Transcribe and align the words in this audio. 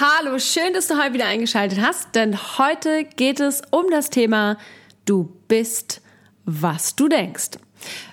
Hallo, 0.00 0.38
schön, 0.38 0.72
dass 0.72 0.88
du 0.88 0.96
heute 0.96 1.12
wieder 1.12 1.26
eingeschaltet 1.26 1.80
hast, 1.80 2.14
denn 2.14 2.38
heute 2.58 3.04
geht 3.04 3.38
es 3.38 3.60
um 3.70 3.90
das 3.90 4.08
Thema 4.08 4.56
Du 5.04 5.36
bist, 5.48 6.00
was 6.46 6.96
du 6.96 7.08
denkst. 7.08 7.50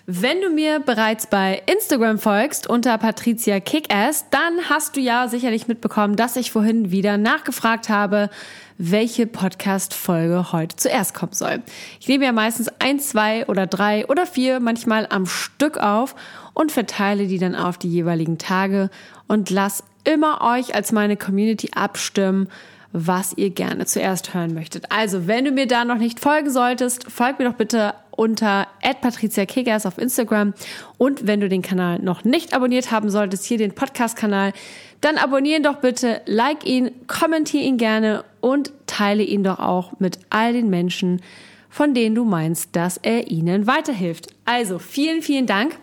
Wenn 0.05 0.41
du 0.41 0.50
mir 0.50 0.80
bereits 0.80 1.28
bei 1.28 1.62
Instagram 1.66 2.20
folgst 2.20 2.68
unter 2.68 2.98
Patricia 2.98 3.59
Kickass, 3.59 4.26
dann 4.30 4.70
hast 4.70 4.95
du 4.95 5.00
ja 5.00 5.28
sicherlich 5.28 5.68
mitbekommen, 5.68 6.16
dass 6.16 6.36
ich 6.36 6.52
vorhin 6.52 6.92
wieder 6.92 7.18
nachgefragt 7.18 7.90
habe, 7.90 8.30
welche 8.78 9.28
Podcast-Folge 9.28 10.52
heute 10.52 10.78
zuerst 10.78 11.14
kommen 11.14 11.34
soll. 11.34 11.62
Ich 12.00 12.08
nehme 12.08 12.26
ja 12.26 12.32
meistens 12.32 12.70
ein, 12.80 13.00
zwei 13.00 13.45
oder 13.48 13.68
drei 13.68 14.08
oder 14.08 14.26
vier 14.26 14.59
manchmal 14.59 15.05
am 15.09 15.26
Stück 15.26 15.78
auf 15.78 16.16
und 16.54 16.72
verteile 16.72 17.28
die 17.28 17.40
dann 17.40 17.56
auf 17.56 17.78
die 17.78 17.90
jeweiligen 17.90 18.38
Tage 18.38 18.90
und 19.28 19.50
lass 19.50 19.84
immer 20.06 20.42
euch 20.42 20.75
als 20.75 20.92
meine 20.92 21.17
Community 21.17 21.72
abstimmen, 21.75 22.47
was 22.92 23.34
ihr 23.38 23.52
gerne 23.52 23.86
zuerst 23.86 24.34
hören 24.34 24.54
möchtet. 24.54 24.92
Also, 24.92 25.28
wenn 25.28 25.45
du 25.45 25.52
mir 25.52 25.68
da 25.68 25.86
noch 25.86 25.98
nicht 25.98 26.20
folgen 26.20 26.50
solltest, 26.50 27.09
folg 27.12 27.40
mir 27.40 27.46
doch 27.46 27.56
bitte 27.58 27.94
unter 28.12 28.68
@patriziakegers 28.81 29.86
auf 29.86 29.98
Instagram 29.98 30.54
und 30.98 31.26
wenn 31.28 31.40
du 31.40 31.48
den 31.48 31.62
Kanal 31.62 32.00
noch 32.00 32.23
nicht 32.23 32.54
abonniert 32.54 32.92
haben 32.92 33.09
solltest, 33.09 33.46
hier 33.46 33.58
den 33.58 33.73
Podcast 33.73 34.18
Kanal, 34.18 34.54
dann 35.02 35.18
abonnieren 35.18 35.64
doch 35.64 35.78
bitte, 35.78 36.22
like 36.26 36.66
ihn, 36.66 36.92
kommentiere 37.08 37.64
ihn 37.64 37.78
gerne 37.78 38.26
und 38.42 38.72
teile 38.88 39.24
ihn 39.24 39.44
doch 39.44 39.59
auch 39.59 40.00
mit 40.00 40.20
all 40.30 40.53
den 40.53 40.70
Menschen, 40.70 41.22
von 41.70 41.94
denen 41.94 42.16
du 42.16 42.26
meinst, 42.26 42.76
dass 42.76 42.98
er 42.98 43.30
ihnen 43.30 43.68
weiterhilft. 43.68 44.28
Also, 44.46 44.80
vielen, 44.80 45.22
vielen 45.22 45.46
Dank. 45.46 45.78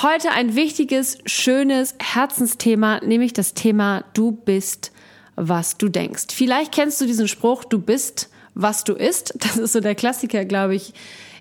Heute 0.00 0.30
ein 0.30 0.56
wichtiges, 0.56 1.18
schönes 1.26 1.94
Herzensthema, 2.00 3.00
nämlich 3.04 3.34
das 3.34 3.52
Thema 3.52 4.04
Du 4.14 4.32
bist, 4.32 4.91
was 5.36 5.78
du 5.78 5.88
denkst. 5.88 6.26
Vielleicht 6.32 6.72
kennst 6.72 7.00
du 7.00 7.06
diesen 7.06 7.28
Spruch, 7.28 7.64
du 7.64 7.78
bist, 7.78 8.30
was 8.54 8.84
du 8.84 8.94
isst. 8.94 9.34
Das 9.40 9.56
ist 9.56 9.72
so 9.72 9.80
der 9.80 9.94
Klassiker, 9.94 10.44
glaube 10.44 10.74
ich, 10.74 10.92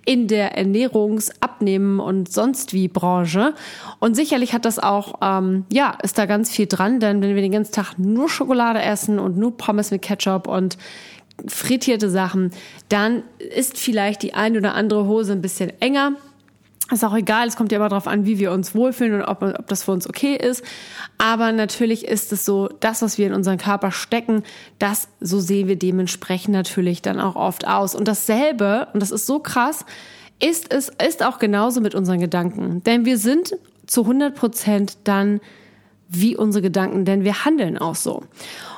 in 0.06 0.28
der 0.28 0.58
Ernährungs-, 0.58 1.31
Abnehmen 1.42 2.00
und 2.00 2.31
sonst 2.31 2.73
wie 2.73 2.88
Branche. 2.88 3.53
Und 4.00 4.16
sicherlich 4.16 4.53
hat 4.53 4.66
das 4.66 4.80
auch, 4.80 5.16
ähm, 5.22 5.66
ja, 5.72 5.98
ist 6.02 6.17
da 6.17 6.25
ganz 6.25 6.50
viel 6.50 6.66
dran, 6.66 7.00
denn 7.00 7.22
wenn 7.22 7.36
wir 7.36 7.42
den 7.42 7.52
ganzen 7.52 7.73
Tag 7.73 7.98
nur 7.98 8.30
Schokolade 8.30 8.81
essen 8.81 9.20
und 9.20 9.38
nur 9.38 9.56
Pommes 9.58 9.92
mit 9.92 10.02
Ketchup 10.02 10.48
und 10.48 10.78
frittierte 11.48 12.09
Sachen, 12.09 12.52
dann 12.89 13.23
ist 13.55 13.78
vielleicht 13.78 14.23
die 14.23 14.33
ein 14.33 14.58
oder 14.58 14.73
andere 14.76 15.05
Hose 15.08 15.33
ein 15.33 15.42
bisschen 15.42 15.72
enger. 15.80 16.14
Ist 16.92 17.06
auch 17.06 17.16
egal, 17.16 17.47
es 17.47 17.56
kommt 17.56 17.72
ja 17.72 17.78
immer 17.78 17.88
darauf 17.88 18.08
an, 18.08 18.25
wie 18.25 18.38
wir 18.38 18.52
uns 18.52 18.75
wohlfühlen 18.75 19.22
und 19.22 19.23
ob, 19.23 19.42
ob 19.42 19.67
das 19.67 19.84
für 19.84 19.92
uns 19.92 20.09
okay 20.09 20.36
ist. 20.36 20.64
Aber 21.17 21.52
natürlich 21.53 22.06
ist 22.06 22.33
es 22.33 22.44
so, 22.44 22.70
das, 22.81 23.02
was 23.02 23.17
wir 23.17 23.28
in 23.28 23.33
unseren 23.33 23.58
Körper 23.58 23.92
stecken, 23.92 24.43
das, 24.77 25.08
so 25.21 25.39
sehen 25.39 25.67
wir 25.70 25.77
dementsprechend 25.77 26.54
natürlich 26.54 27.02
dann 27.02 27.20
auch 27.20 27.36
oft 27.36 27.65
aus. 27.65 27.95
Und 27.95 28.08
dasselbe, 28.08 28.89
und 28.93 29.02
das 29.02 29.11
ist 29.11 29.26
so 29.26 29.39
krass, 29.39 29.86
ist 30.42 30.73
es, 30.73 30.89
ist 30.89 31.23
auch 31.23 31.39
genauso 31.39 31.80
mit 31.80 31.95
unseren 31.95 32.20
Gedanken. 32.20 32.83
Denn 32.83 33.05
wir 33.05 33.17
sind 33.17 33.54
zu 33.86 34.02
100 34.02 34.36
Prozent 34.36 34.98
dann 35.05 35.39
wie 36.11 36.36
unsere 36.36 36.61
Gedanken, 36.61 37.05
denn 37.05 37.23
wir 37.23 37.45
handeln 37.45 37.77
auch 37.77 37.95
so. 37.95 38.23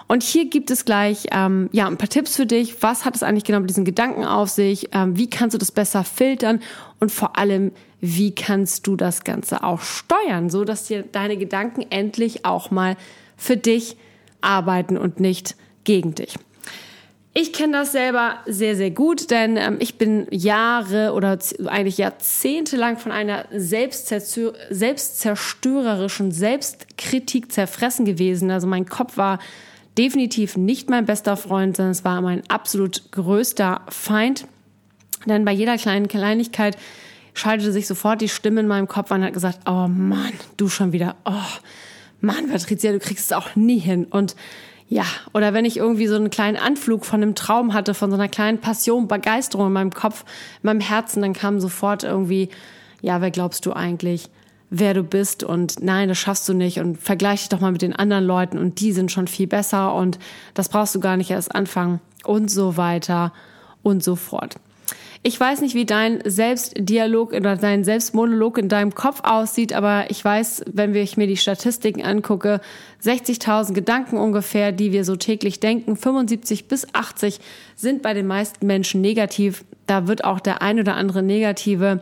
Und 0.07 0.21
hier 0.21 0.49
gibt 0.49 0.69
es 0.69 0.85
gleich 0.85 1.27
ähm, 1.31 1.69
ja 1.71 1.87
ein 1.87 1.97
paar 1.97 2.09
Tipps 2.09 2.35
für 2.35 2.45
dich. 2.45 2.81
Was 2.83 3.05
hat 3.05 3.15
es 3.15 3.23
eigentlich 3.23 3.43
genau 3.43 3.59
mit 3.59 3.69
diesen 3.69 3.85
Gedanken 3.85 4.25
auf 4.25 4.49
sich? 4.49 4.89
Ähm, 4.91 5.17
wie 5.17 5.29
kannst 5.29 5.55
du 5.55 5.57
das 5.57 5.71
besser 5.71 6.03
filtern? 6.03 6.61
Und 6.99 7.11
vor 7.11 7.37
allem, 7.37 7.71
wie 7.99 8.35
kannst 8.35 8.85
du 8.85 8.95
das 8.95 9.23
Ganze 9.23 9.63
auch 9.63 9.81
steuern, 9.81 10.49
so 10.49 10.65
dass 10.65 10.85
dir 10.85 11.03
deine 11.03 11.37
Gedanken 11.37 11.85
endlich 11.89 12.45
auch 12.45 12.69
mal 12.69 12.95
für 13.37 13.57
dich 13.57 13.97
arbeiten 14.41 14.97
und 14.97 15.19
nicht 15.19 15.55
gegen 15.83 16.13
dich. 16.13 16.35
Ich 17.35 17.51
kenne 17.51 17.73
das 17.73 17.91
selber 17.91 18.35
sehr, 18.45 18.75
sehr 18.75 18.91
gut, 18.91 19.31
denn 19.31 19.57
ähm, 19.57 19.77
ich 19.79 19.97
bin 19.97 20.27
Jahre 20.29 21.13
oder 21.13 21.39
eigentlich 21.65 21.97
Jahrzehnte 21.97 22.77
lang 22.77 22.99
von 22.99 23.11
einer 23.11 23.45
selbstzerstörerischen 23.51 26.31
Selbstkritik 26.31 27.51
zerfressen 27.51 28.05
gewesen. 28.05 28.51
Also 28.51 28.67
mein 28.67 28.85
Kopf 28.85 29.17
war 29.17 29.39
definitiv 29.97 30.57
nicht 30.57 30.91
mein 30.91 31.05
bester 31.05 31.35
Freund, 31.35 31.75
sondern 31.75 31.93
es 31.93 32.05
war 32.05 32.21
mein 32.21 32.47
absolut 32.51 33.11
größter 33.11 33.81
Feind. 33.89 34.45
Denn 35.25 35.43
bei 35.43 35.53
jeder 35.53 35.77
kleinen 35.77 36.07
Kleinigkeit 36.07 36.77
schaltete 37.33 37.71
sich 37.71 37.87
sofort 37.87 38.21
die 38.21 38.29
Stimme 38.29 38.59
in 38.59 38.67
meinem 38.67 38.87
Kopf 38.87 39.11
an 39.11 39.21
und 39.21 39.27
hat 39.27 39.33
gesagt, 39.33 39.61
oh 39.65 39.87
Mann, 39.87 40.33
du 40.57 40.69
schon 40.69 40.91
wieder, 40.91 41.15
oh 41.25 41.31
Mann, 42.21 42.47
Patricia, 42.47 42.91
du 42.91 42.99
kriegst 42.99 43.31
es 43.31 43.33
auch 43.33 43.55
nie 43.55 43.79
hin. 43.79 44.05
Und 44.05 44.35
ja, 44.93 45.05
oder 45.33 45.55
wenn 45.55 45.65
ich 45.65 45.77
irgendwie 45.77 46.05
so 46.05 46.15
einen 46.15 46.29
kleinen 46.29 46.55
Anflug 46.55 47.03
von 47.03 47.23
einem 47.23 47.33
Traum 47.33 47.73
hatte, 47.73 47.95
von 47.95 48.11
so 48.11 48.15
einer 48.15 48.27
kleinen 48.27 48.59
Passion, 48.59 49.07
Begeisterung 49.07 49.67
in 49.67 49.73
meinem 49.73 49.91
Kopf, 49.91 50.23
in 50.61 50.67
meinem 50.67 50.81
Herzen, 50.81 51.23
dann 51.23 51.33
kam 51.33 51.59
sofort 51.59 52.03
irgendwie, 52.03 52.49
ja, 53.01 53.19
wer 53.19 53.31
glaubst 53.31 53.65
du 53.65 53.73
eigentlich, 53.73 54.29
wer 54.69 54.93
du 54.93 55.01
bist? 55.01 55.43
Und 55.43 55.81
nein, 55.81 56.09
das 56.09 56.19
schaffst 56.19 56.47
du 56.47 56.53
nicht. 56.53 56.79
Und 56.79 56.99
vergleich 56.99 57.39
dich 57.39 57.49
doch 57.49 57.59
mal 57.59 57.71
mit 57.71 57.81
den 57.81 57.95
anderen 57.95 58.23
Leuten 58.23 58.59
und 58.59 58.81
die 58.81 58.91
sind 58.91 59.11
schon 59.11 59.27
viel 59.27 59.47
besser 59.47 59.95
und 59.95 60.19
das 60.53 60.69
brauchst 60.69 60.93
du 60.93 60.99
gar 60.99 61.17
nicht 61.17 61.31
erst 61.31 61.55
anfangen. 61.55 61.99
Und 62.23 62.51
so 62.51 62.77
weiter 62.77 63.33
und 63.81 64.03
so 64.03 64.15
fort. 64.15 64.57
Ich 65.25 65.39
weiß 65.39 65.61
nicht, 65.61 65.73
wie 65.73 65.85
dein 65.85 66.19
Selbstdialog 66.25 67.31
oder 67.31 67.55
dein 67.55 67.85
Selbstmonolog 67.85 68.57
in 68.57 68.67
deinem 68.67 68.93
Kopf 68.93 69.21
aussieht, 69.23 69.71
aber 69.71 70.11
ich 70.11 70.23
weiß, 70.23 70.65
wenn 70.73 70.93
ich 70.93 71.15
mir 71.15 71.27
die 71.27 71.37
Statistiken 71.37 72.03
angucke, 72.03 72.59
60.000 73.01 73.71
Gedanken 73.71 74.17
ungefähr, 74.17 74.73
die 74.73 74.91
wir 74.91 75.05
so 75.05 75.15
täglich 75.15 75.61
denken, 75.61 75.95
75 75.95 76.67
bis 76.67 76.93
80 76.93 77.39
sind 77.77 78.01
bei 78.01 78.13
den 78.13 78.27
meisten 78.27 78.67
Menschen 78.67 78.99
negativ. 78.99 79.63
Da 79.87 80.07
wird 80.07 80.25
auch 80.25 80.41
der 80.41 80.61
ein 80.61 80.77
oder 80.77 80.95
andere 80.95 81.23
negative 81.23 82.01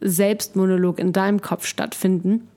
Selbstmonolog 0.00 0.98
in 0.98 1.12
deinem 1.12 1.42
Kopf 1.42 1.66
stattfinden. 1.66 2.48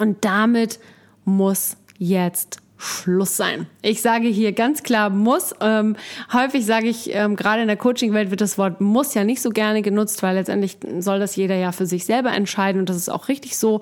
Und 0.00 0.24
damit 0.24 0.80
muss 1.24 1.76
jetzt 1.96 2.58
Schluss 2.76 3.36
sein. 3.36 3.66
Ich 3.82 4.02
sage 4.02 4.28
hier 4.28 4.52
ganz 4.52 4.82
klar 4.82 5.10
muss. 5.10 5.54
Ähm, 5.60 5.96
häufig 6.32 6.66
sage 6.66 6.88
ich, 6.88 7.14
ähm, 7.14 7.36
gerade 7.36 7.62
in 7.62 7.68
der 7.68 7.76
Coaching-Welt 7.76 8.30
wird 8.30 8.40
das 8.40 8.58
Wort 8.58 8.80
muss 8.80 9.14
ja 9.14 9.24
nicht 9.24 9.40
so 9.40 9.50
gerne 9.50 9.82
genutzt, 9.82 10.22
weil 10.22 10.34
letztendlich 10.34 10.78
soll 10.98 11.18
das 11.18 11.36
jeder 11.36 11.54
ja 11.56 11.72
für 11.72 11.86
sich 11.86 12.04
selber 12.04 12.32
entscheiden 12.32 12.80
und 12.80 12.88
das 12.88 12.96
ist 12.96 13.08
auch 13.08 13.28
richtig 13.28 13.56
so. 13.56 13.80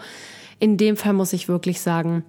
In 0.59 0.77
dem 0.77 0.97
Fall 0.97 1.15
muss 1.15 1.33
ich 1.33 1.49
wirklich 1.49 1.81
sagen, 1.81 2.25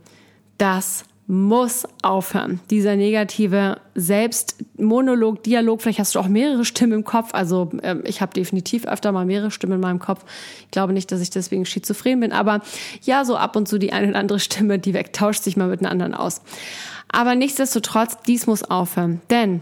das 0.57 1.03
muss 1.27 1.87
aufhören. 2.01 2.59
Dieser 2.69 2.95
negative 2.95 3.79
Selbstmonolog, 3.95 5.43
Dialog, 5.43 5.81
vielleicht 5.81 5.99
hast 5.99 6.15
du 6.15 6.19
auch 6.19 6.27
mehrere 6.27 6.65
Stimmen 6.65 6.93
im 6.93 7.03
Kopf. 7.03 7.33
Also 7.33 7.71
äh, 7.81 7.95
ich 8.03 8.21
habe 8.21 8.33
definitiv 8.33 8.85
öfter 8.85 9.11
mal 9.11 9.25
mehrere 9.25 9.51
Stimmen 9.51 9.73
in 9.73 9.79
meinem 9.79 9.99
Kopf. 9.99 10.25
Ich 10.65 10.71
glaube 10.71 10.91
nicht, 10.93 11.11
dass 11.11 11.21
ich 11.21 11.29
deswegen 11.29 11.65
schizophren 11.65 12.19
bin, 12.19 12.33
aber 12.33 12.61
ja, 13.01 13.23
so 13.23 13.37
ab 13.37 13.55
und 13.55 13.67
zu 13.67 13.77
die 13.77 13.93
eine 13.93 14.09
oder 14.09 14.19
andere 14.19 14.39
Stimme, 14.39 14.79
die 14.79 14.93
wegtauscht 14.93 15.43
sich 15.43 15.55
mal 15.55 15.69
mit 15.69 15.79
einer 15.79 15.91
anderen 15.91 16.13
aus. 16.13 16.41
Aber 17.09 17.35
nichtsdestotrotz, 17.35 18.17
dies 18.27 18.47
muss 18.47 18.63
aufhören. 18.63 19.21
Denn 19.29 19.61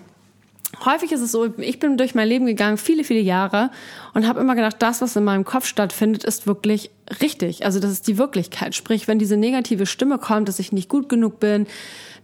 häufig 0.85 1.11
ist 1.11 1.21
es 1.21 1.31
so, 1.31 1.45
ich 1.57 1.79
bin 1.79 1.97
durch 1.97 2.15
mein 2.15 2.27
Leben 2.27 2.45
gegangen, 2.45 2.77
viele, 2.77 3.03
viele 3.03 3.19
Jahre 3.19 3.71
und 4.13 4.27
habe 4.27 4.39
immer 4.39 4.55
gedacht, 4.55 4.77
das, 4.79 5.01
was 5.01 5.15
in 5.15 5.23
meinem 5.23 5.45
Kopf 5.45 5.65
stattfindet, 5.65 6.23
ist 6.23 6.47
wirklich 6.47 6.91
richtig. 7.21 7.65
Also 7.65 7.79
das 7.79 7.91
ist 7.91 8.07
die 8.07 8.17
Wirklichkeit. 8.17 8.75
Sprich, 8.75 9.07
wenn 9.07 9.19
diese 9.19 9.37
negative 9.37 9.85
Stimme 9.85 10.17
kommt, 10.17 10.47
dass 10.47 10.59
ich 10.59 10.71
nicht 10.71 10.89
gut 10.89 11.09
genug 11.09 11.39
bin, 11.39 11.67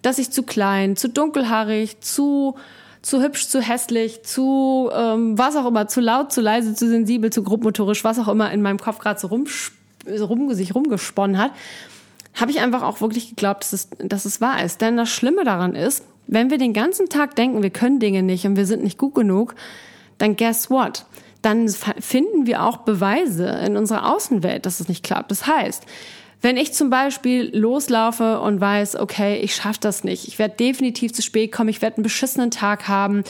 dass 0.02 0.20
ich 0.20 0.32
zu 0.32 0.44
klein, 0.44 0.96
zu 0.96 1.10
dunkelhaarig, 1.10 2.00
zu 2.02 2.56
zu 3.04 3.22
hübsch, 3.22 3.48
zu 3.48 3.62
hässlich, 3.62 4.24
zu 4.24 4.90
ähm, 4.94 5.38
was 5.38 5.56
auch 5.56 5.66
immer, 5.66 5.88
zu 5.88 6.02
laut, 6.02 6.34
zu 6.34 6.42
leise, 6.42 6.74
zu 6.74 6.90
sensibel, 6.90 7.32
zu 7.32 7.42
grobmotorisch, 7.42 8.04
was 8.04 8.20
auch 8.20 8.28
immer 8.28 8.52
in 8.52 8.62
meinem 8.62 8.80
Kopf 8.80 9.00
gerade 9.00 9.18
so 9.18 9.28
rum, 9.28 9.46
rum, 10.08 10.54
sich 10.54 10.76
rumgesponnen 10.76 11.38
hat, 11.38 11.52
habe 12.34 12.52
ich 12.52 12.60
einfach 12.60 12.84
auch 12.84 13.00
wirklich 13.00 13.30
geglaubt, 13.30 13.64
dass 13.64 13.74
es, 13.74 13.90
dass 14.00 14.26
es 14.26 14.42
wahr 14.42 14.64
ist. 14.64 14.82
Denn 14.82 14.98
das 14.98 15.10
Schlimme 15.10 15.46
daran 15.46 15.74
ist, 15.76 16.04
wenn 16.28 16.50
wir 16.50 16.58
den 16.58 16.74
ganzen 16.74 17.10
Tag 17.10 17.36
denken, 17.36 17.64
wir 17.64 17.70
können 17.70 18.00
Dinge 18.00 18.24
nicht 18.24 18.46
und 18.46 18.56
wir 18.56 18.66
sind 18.66 18.84
nicht 18.84 18.98
gut 18.98 19.16
genug, 19.16 19.56
dann 20.18 20.36
guess 20.36 20.70
what? 20.70 21.06
Dann 21.42 21.70
finden 21.70 22.46
wir 22.46 22.64
auch 22.64 22.78
Beweise 22.78 23.48
in 23.66 23.78
unserer 23.78 24.14
Außenwelt, 24.14 24.66
dass 24.66 24.80
es 24.80 24.88
nicht 24.88 25.04
klappt. 25.04 25.32
Das 25.32 25.48
heißt, 25.48 25.86
Wenn 26.42 26.58
ich 26.58 26.74
zum 26.74 26.90
Beispiel 26.90 27.50
loslaufe 27.58 28.40
und 28.40 28.62
weiß, 28.62 28.98
okay, 28.98 29.38
ich 29.38 29.56
schaffe 29.56 29.80
das 29.82 30.04
nicht, 30.04 30.28
ich 30.28 30.38
werde 30.38 30.56
definitiv 30.56 31.12
zu 31.12 31.22
spät 31.22 31.52
kommen, 31.52 31.70
ich 31.70 31.82
werde 31.82 31.98
einen 31.98 32.04
beschissenen 32.04 32.52
Tag 32.52 32.88
haben, 32.88 33.24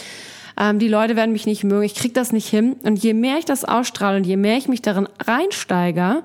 ähm, 0.60 0.78
die 0.78 0.90
Leute 0.90 1.16
werden 1.16 1.32
mich 1.32 1.46
nicht 1.46 1.64
mögen, 1.64 1.84
ich 1.84 1.96
krieg 1.96 2.14
das 2.14 2.34
nicht 2.34 2.50
hin. 2.50 2.76
Und 2.84 3.02
je 3.02 3.14
mehr 3.14 3.38
ich 3.38 3.46
das 3.46 3.64
ausstrahle 3.64 4.18
und 4.18 4.26
je 4.26 4.36
mehr 4.36 4.58
ich 4.58 4.68
mich 4.68 4.82
darin 4.82 5.08
reinsteige, 5.26 6.24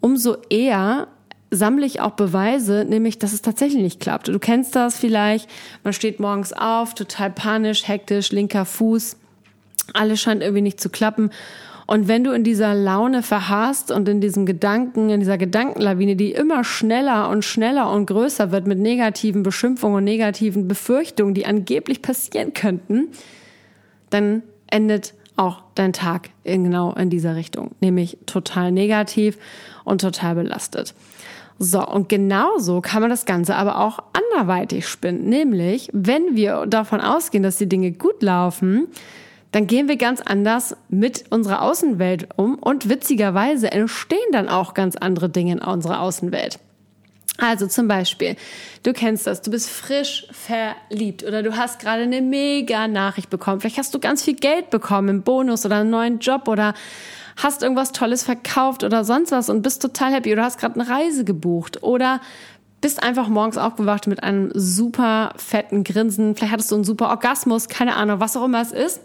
umso 0.00 0.36
eher 0.50 1.06
sammle 1.50 1.86
ich 1.86 2.00
auch 2.00 2.12
Beweise, 2.12 2.84
nämlich, 2.88 3.18
dass 3.18 3.32
es 3.32 3.42
tatsächlich 3.42 3.82
nicht 3.82 4.00
klappt. 4.00 4.28
Du 4.28 4.38
kennst 4.38 4.76
das 4.76 4.98
vielleicht, 4.98 5.48
man 5.84 5.92
steht 5.92 6.20
morgens 6.20 6.52
auf, 6.52 6.94
total 6.94 7.30
panisch, 7.30 7.88
hektisch, 7.88 8.32
linker 8.32 8.64
Fuß, 8.64 9.16
alles 9.94 10.20
scheint 10.20 10.42
irgendwie 10.42 10.62
nicht 10.62 10.80
zu 10.80 10.90
klappen. 10.90 11.30
Und 11.86 12.06
wenn 12.06 12.22
du 12.22 12.32
in 12.32 12.44
dieser 12.44 12.74
Laune 12.74 13.22
verharrst 13.22 13.90
und 13.90 14.06
in 14.10 14.20
diesem 14.20 14.44
Gedanken, 14.44 15.08
in 15.08 15.20
dieser 15.20 15.38
Gedankenlawine, 15.38 16.16
die 16.16 16.32
immer 16.32 16.62
schneller 16.62 17.30
und 17.30 17.46
schneller 17.46 17.90
und 17.90 18.04
größer 18.04 18.52
wird 18.52 18.66
mit 18.66 18.78
negativen 18.78 19.42
Beschimpfungen 19.42 19.96
und 19.96 20.04
negativen 20.04 20.68
Befürchtungen, 20.68 21.32
die 21.32 21.46
angeblich 21.46 22.02
passieren 22.02 22.52
könnten, 22.52 23.08
dann 24.10 24.42
endet 24.66 25.14
auch 25.36 25.62
dein 25.76 25.94
Tag 25.94 26.28
in 26.44 26.64
genau 26.64 26.92
in 26.92 27.08
dieser 27.08 27.36
Richtung, 27.36 27.70
nämlich 27.80 28.18
total 28.26 28.70
negativ 28.70 29.38
und 29.84 30.02
total 30.02 30.34
belastet. 30.34 30.94
So, 31.58 31.84
und 31.84 32.08
genauso 32.08 32.80
kann 32.80 33.00
man 33.00 33.10
das 33.10 33.26
Ganze 33.26 33.56
aber 33.56 33.78
auch 33.78 33.98
anderweitig 34.12 34.86
spinnen, 34.86 35.28
nämlich 35.28 35.88
wenn 35.92 36.36
wir 36.36 36.66
davon 36.66 37.00
ausgehen, 37.00 37.42
dass 37.42 37.56
die 37.56 37.68
Dinge 37.68 37.90
gut 37.92 38.22
laufen, 38.22 38.86
dann 39.50 39.66
gehen 39.66 39.88
wir 39.88 39.96
ganz 39.96 40.20
anders 40.20 40.76
mit 40.88 41.24
unserer 41.30 41.62
Außenwelt 41.62 42.28
um 42.36 42.56
und 42.56 42.88
witzigerweise 42.88 43.72
entstehen 43.72 44.18
dann 44.30 44.48
auch 44.48 44.74
ganz 44.74 44.94
andere 44.94 45.28
Dinge 45.30 45.52
in 45.52 45.58
unserer 45.58 46.00
Außenwelt. 46.00 46.60
Also 47.38 47.68
zum 47.68 47.86
Beispiel, 47.86 48.36
du 48.82 48.92
kennst 48.92 49.26
das, 49.26 49.42
du 49.42 49.52
bist 49.52 49.70
frisch 49.70 50.26
verliebt 50.32 51.22
oder 51.22 51.44
du 51.44 51.56
hast 51.56 51.78
gerade 51.80 52.02
eine 52.02 52.20
mega 52.20 52.88
Nachricht 52.88 53.30
bekommen. 53.30 53.60
Vielleicht 53.60 53.78
hast 53.78 53.94
du 53.94 54.00
ganz 54.00 54.24
viel 54.24 54.34
Geld 54.34 54.70
bekommen 54.70 55.08
im 55.08 55.22
Bonus 55.22 55.64
oder 55.64 55.76
einen 55.76 55.90
neuen 55.90 56.18
Job 56.18 56.48
oder 56.48 56.74
hast 57.38 57.62
irgendwas 57.62 57.92
Tolles 57.92 58.22
verkauft 58.22 58.84
oder 58.84 59.04
sonst 59.04 59.32
was 59.32 59.48
und 59.48 59.62
bist 59.62 59.80
total 59.80 60.12
happy 60.12 60.32
oder 60.32 60.44
hast 60.44 60.58
gerade 60.58 60.78
eine 60.78 60.88
Reise 60.88 61.24
gebucht 61.24 61.82
oder 61.82 62.20
bist 62.80 63.02
einfach 63.02 63.28
morgens 63.28 63.56
aufgewacht 63.56 64.06
mit 64.06 64.22
einem 64.22 64.50
super 64.54 65.32
fetten 65.36 65.84
Grinsen. 65.84 66.36
Vielleicht 66.36 66.52
hattest 66.52 66.70
du 66.70 66.76
einen 66.76 66.84
super 66.84 67.08
Orgasmus, 67.08 67.68
keine 67.68 67.96
Ahnung, 67.96 68.20
was 68.20 68.36
auch 68.36 68.44
immer 68.44 68.60
es 68.60 68.72
ist. 68.72 69.00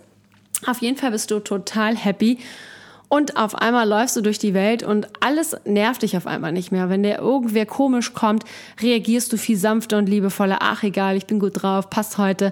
Auf 0.66 0.80
jeden 0.82 0.98
Fall 0.98 1.12
bist 1.12 1.32
du 1.32 1.40
total 1.40 1.96
happy 1.96 2.40
und 3.14 3.38
auf 3.38 3.54
einmal 3.54 3.88
läufst 3.88 4.16
du 4.16 4.22
durch 4.22 4.40
die 4.40 4.56
Welt 4.56 4.82
und 4.82 5.08
alles 5.20 5.56
nervt 5.66 6.02
dich 6.02 6.18
auf 6.18 6.26
einmal 6.26 6.52
nicht 6.52 6.72
mehr. 6.72 6.90
Wenn 6.90 7.04
der 7.04 7.20
irgendwer 7.20 7.68
komisch 7.68 8.16
kommt, 8.16 8.44
reagierst 8.82 9.32
du 9.32 9.38
viel 9.38 9.56
sanfter 9.56 10.00
und 10.00 10.10
liebevoller. 10.10 10.58
Ach, 10.62 10.82
egal, 10.82 11.16
ich 11.16 11.28
bin 11.28 11.38
gut 11.38 11.62
drauf, 11.62 11.92
passt 11.92 12.18
heute. 12.18 12.52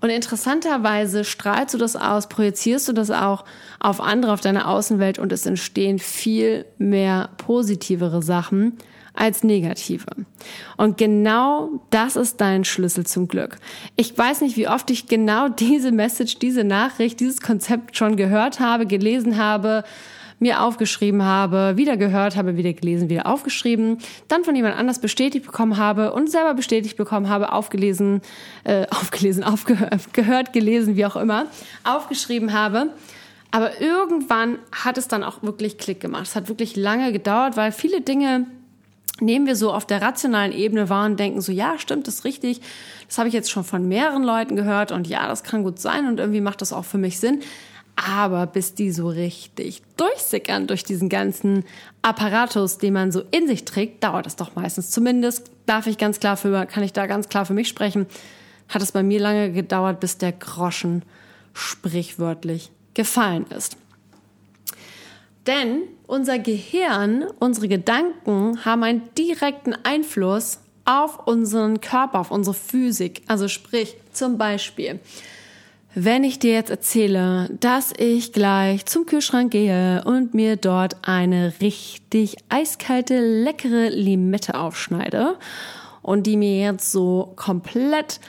Und 0.00 0.10
interessanterweise 0.10 1.22
strahlst 1.22 1.74
du 1.74 1.78
das 1.78 1.94
aus, 1.94 2.28
projizierst 2.28 2.88
du 2.88 2.92
das 2.92 3.12
auch 3.12 3.44
auf 3.78 4.00
andere, 4.00 4.32
auf 4.32 4.40
deine 4.40 4.66
Außenwelt 4.66 5.20
und 5.20 5.30
es 5.30 5.46
entstehen 5.46 6.00
viel 6.00 6.64
mehr 6.76 7.28
positivere 7.36 8.20
Sachen 8.20 8.78
als 9.14 9.44
negative. 9.44 10.06
Und 10.76 10.98
genau 10.98 11.82
das 11.90 12.16
ist 12.16 12.40
dein 12.40 12.64
Schlüssel 12.64 13.06
zum 13.06 13.28
Glück. 13.28 13.56
Ich 13.96 14.16
weiß 14.16 14.40
nicht, 14.40 14.56
wie 14.56 14.68
oft 14.68 14.90
ich 14.90 15.06
genau 15.06 15.48
diese 15.58 15.92
Message, 15.92 16.38
diese 16.38 16.64
Nachricht, 16.64 17.20
dieses 17.20 17.40
Konzept 17.40 17.96
schon 17.96 18.16
gehört 18.16 18.60
habe, 18.60 18.86
gelesen 18.86 19.36
habe, 19.36 19.84
mir 20.40 20.62
aufgeschrieben 20.62 21.22
habe, 21.22 21.76
wieder 21.76 21.98
gehört 21.98 22.34
habe, 22.34 22.56
wieder 22.56 22.72
gelesen, 22.72 23.10
wieder 23.10 23.26
aufgeschrieben, 23.26 23.98
dann 24.26 24.42
von 24.42 24.56
jemand 24.56 24.76
anders 24.76 24.98
bestätigt 24.98 25.44
bekommen 25.44 25.76
habe 25.76 26.14
und 26.14 26.30
selber 26.30 26.54
bestätigt 26.54 26.96
bekommen 26.96 27.28
habe, 27.28 27.52
aufgelesen, 27.52 28.22
äh, 28.64 28.86
aufgelesen, 28.90 29.44
aufgehört, 29.44 30.52
gelesen, 30.52 30.96
wie 30.96 31.04
auch 31.04 31.16
immer, 31.16 31.46
aufgeschrieben 31.84 32.54
habe. 32.54 32.88
Aber 33.50 33.80
irgendwann 33.80 34.58
hat 34.72 34.96
es 34.96 35.08
dann 35.08 35.24
auch 35.24 35.42
wirklich 35.42 35.76
Klick 35.76 36.00
gemacht. 36.00 36.22
Es 36.22 36.36
hat 36.36 36.48
wirklich 36.48 36.76
lange 36.76 37.12
gedauert, 37.12 37.56
weil 37.56 37.72
viele 37.72 38.00
Dinge 38.00 38.46
nehmen 39.20 39.46
wir 39.46 39.56
so 39.56 39.72
auf 39.72 39.86
der 39.86 40.02
rationalen 40.02 40.52
Ebene 40.52 40.88
wahr 40.88 41.06
und 41.06 41.18
denken 41.18 41.40
so, 41.40 41.52
ja, 41.52 41.78
stimmt, 41.78 42.06
das 42.06 42.16
ist 42.16 42.24
richtig. 42.24 42.60
Das 43.06 43.18
habe 43.18 43.28
ich 43.28 43.34
jetzt 43.34 43.50
schon 43.50 43.64
von 43.64 43.86
mehreren 43.88 44.22
Leuten 44.22 44.56
gehört 44.56 44.92
und 44.92 45.06
ja, 45.06 45.26
das 45.28 45.42
kann 45.42 45.62
gut 45.62 45.78
sein 45.78 46.06
und 46.06 46.20
irgendwie 46.20 46.40
macht 46.40 46.60
das 46.60 46.72
auch 46.72 46.84
für 46.84 46.98
mich 46.98 47.18
Sinn. 47.18 47.40
Aber 47.96 48.46
bis 48.46 48.74
die 48.74 48.92
so 48.92 49.08
richtig 49.08 49.82
durchsickern 49.96 50.66
durch 50.66 50.84
diesen 50.84 51.08
ganzen 51.08 51.64
Apparatus, 52.02 52.78
den 52.78 52.94
man 52.94 53.12
so 53.12 53.22
in 53.30 53.46
sich 53.46 53.64
trägt, 53.64 54.02
dauert 54.02 54.26
das 54.26 54.36
doch 54.36 54.54
meistens. 54.54 54.90
Zumindest 54.90 55.50
darf 55.66 55.86
ich 55.86 55.98
ganz 55.98 56.18
klar 56.18 56.36
für, 56.36 56.64
kann 56.66 56.82
ich 56.82 56.92
da 56.92 57.06
ganz 57.06 57.28
klar 57.28 57.44
für 57.44 57.52
mich 57.52 57.68
sprechen, 57.68 58.06
hat 58.68 58.80
es 58.80 58.92
bei 58.92 59.02
mir 59.02 59.20
lange 59.20 59.52
gedauert, 59.52 60.00
bis 60.00 60.16
der 60.16 60.32
Groschen 60.32 61.02
sprichwörtlich 61.52 62.70
gefallen 62.94 63.46
ist. 63.54 63.76
Denn 65.46 65.82
unser 66.06 66.38
Gehirn, 66.38 67.24
unsere 67.38 67.68
Gedanken 67.68 68.64
haben 68.64 68.82
einen 68.82 69.14
direkten 69.16 69.74
Einfluss 69.84 70.60
auf 70.84 71.26
unseren 71.26 71.80
Körper, 71.80 72.20
auf 72.20 72.30
unsere 72.30 72.54
Physik. 72.54 73.22
Also 73.26 73.48
sprich, 73.48 73.96
zum 74.12 74.38
Beispiel, 74.38 75.00
wenn 75.94 76.24
ich 76.24 76.38
dir 76.38 76.52
jetzt 76.52 76.70
erzähle, 76.70 77.48
dass 77.58 77.92
ich 77.96 78.32
gleich 78.32 78.86
zum 78.86 79.06
Kühlschrank 79.06 79.50
gehe 79.50 80.02
und 80.04 80.34
mir 80.34 80.56
dort 80.56 80.96
eine 81.02 81.54
richtig 81.60 82.36
eiskalte, 82.48 83.18
leckere 83.18 83.88
Limette 83.88 84.54
aufschneide 84.54 85.36
und 86.02 86.26
die 86.26 86.36
mir 86.36 86.60
jetzt 86.60 86.92
so 86.92 87.32
komplett 87.34 88.20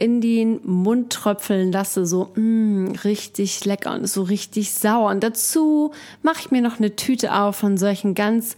in 0.00 0.22
den 0.22 0.60
Mund 0.64 1.12
tröpfeln 1.12 1.70
lasse, 1.70 2.06
so 2.06 2.32
mm, 2.34 2.92
richtig 3.04 3.66
lecker 3.66 3.92
und 3.92 4.08
so 4.08 4.22
richtig 4.22 4.72
sauer. 4.72 5.10
Und 5.10 5.22
dazu 5.22 5.92
mache 6.22 6.40
ich 6.40 6.50
mir 6.50 6.62
noch 6.62 6.78
eine 6.78 6.96
Tüte 6.96 7.34
auf 7.34 7.56
von 7.56 7.76
solchen 7.76 8.14
ganz, 8.14 8.56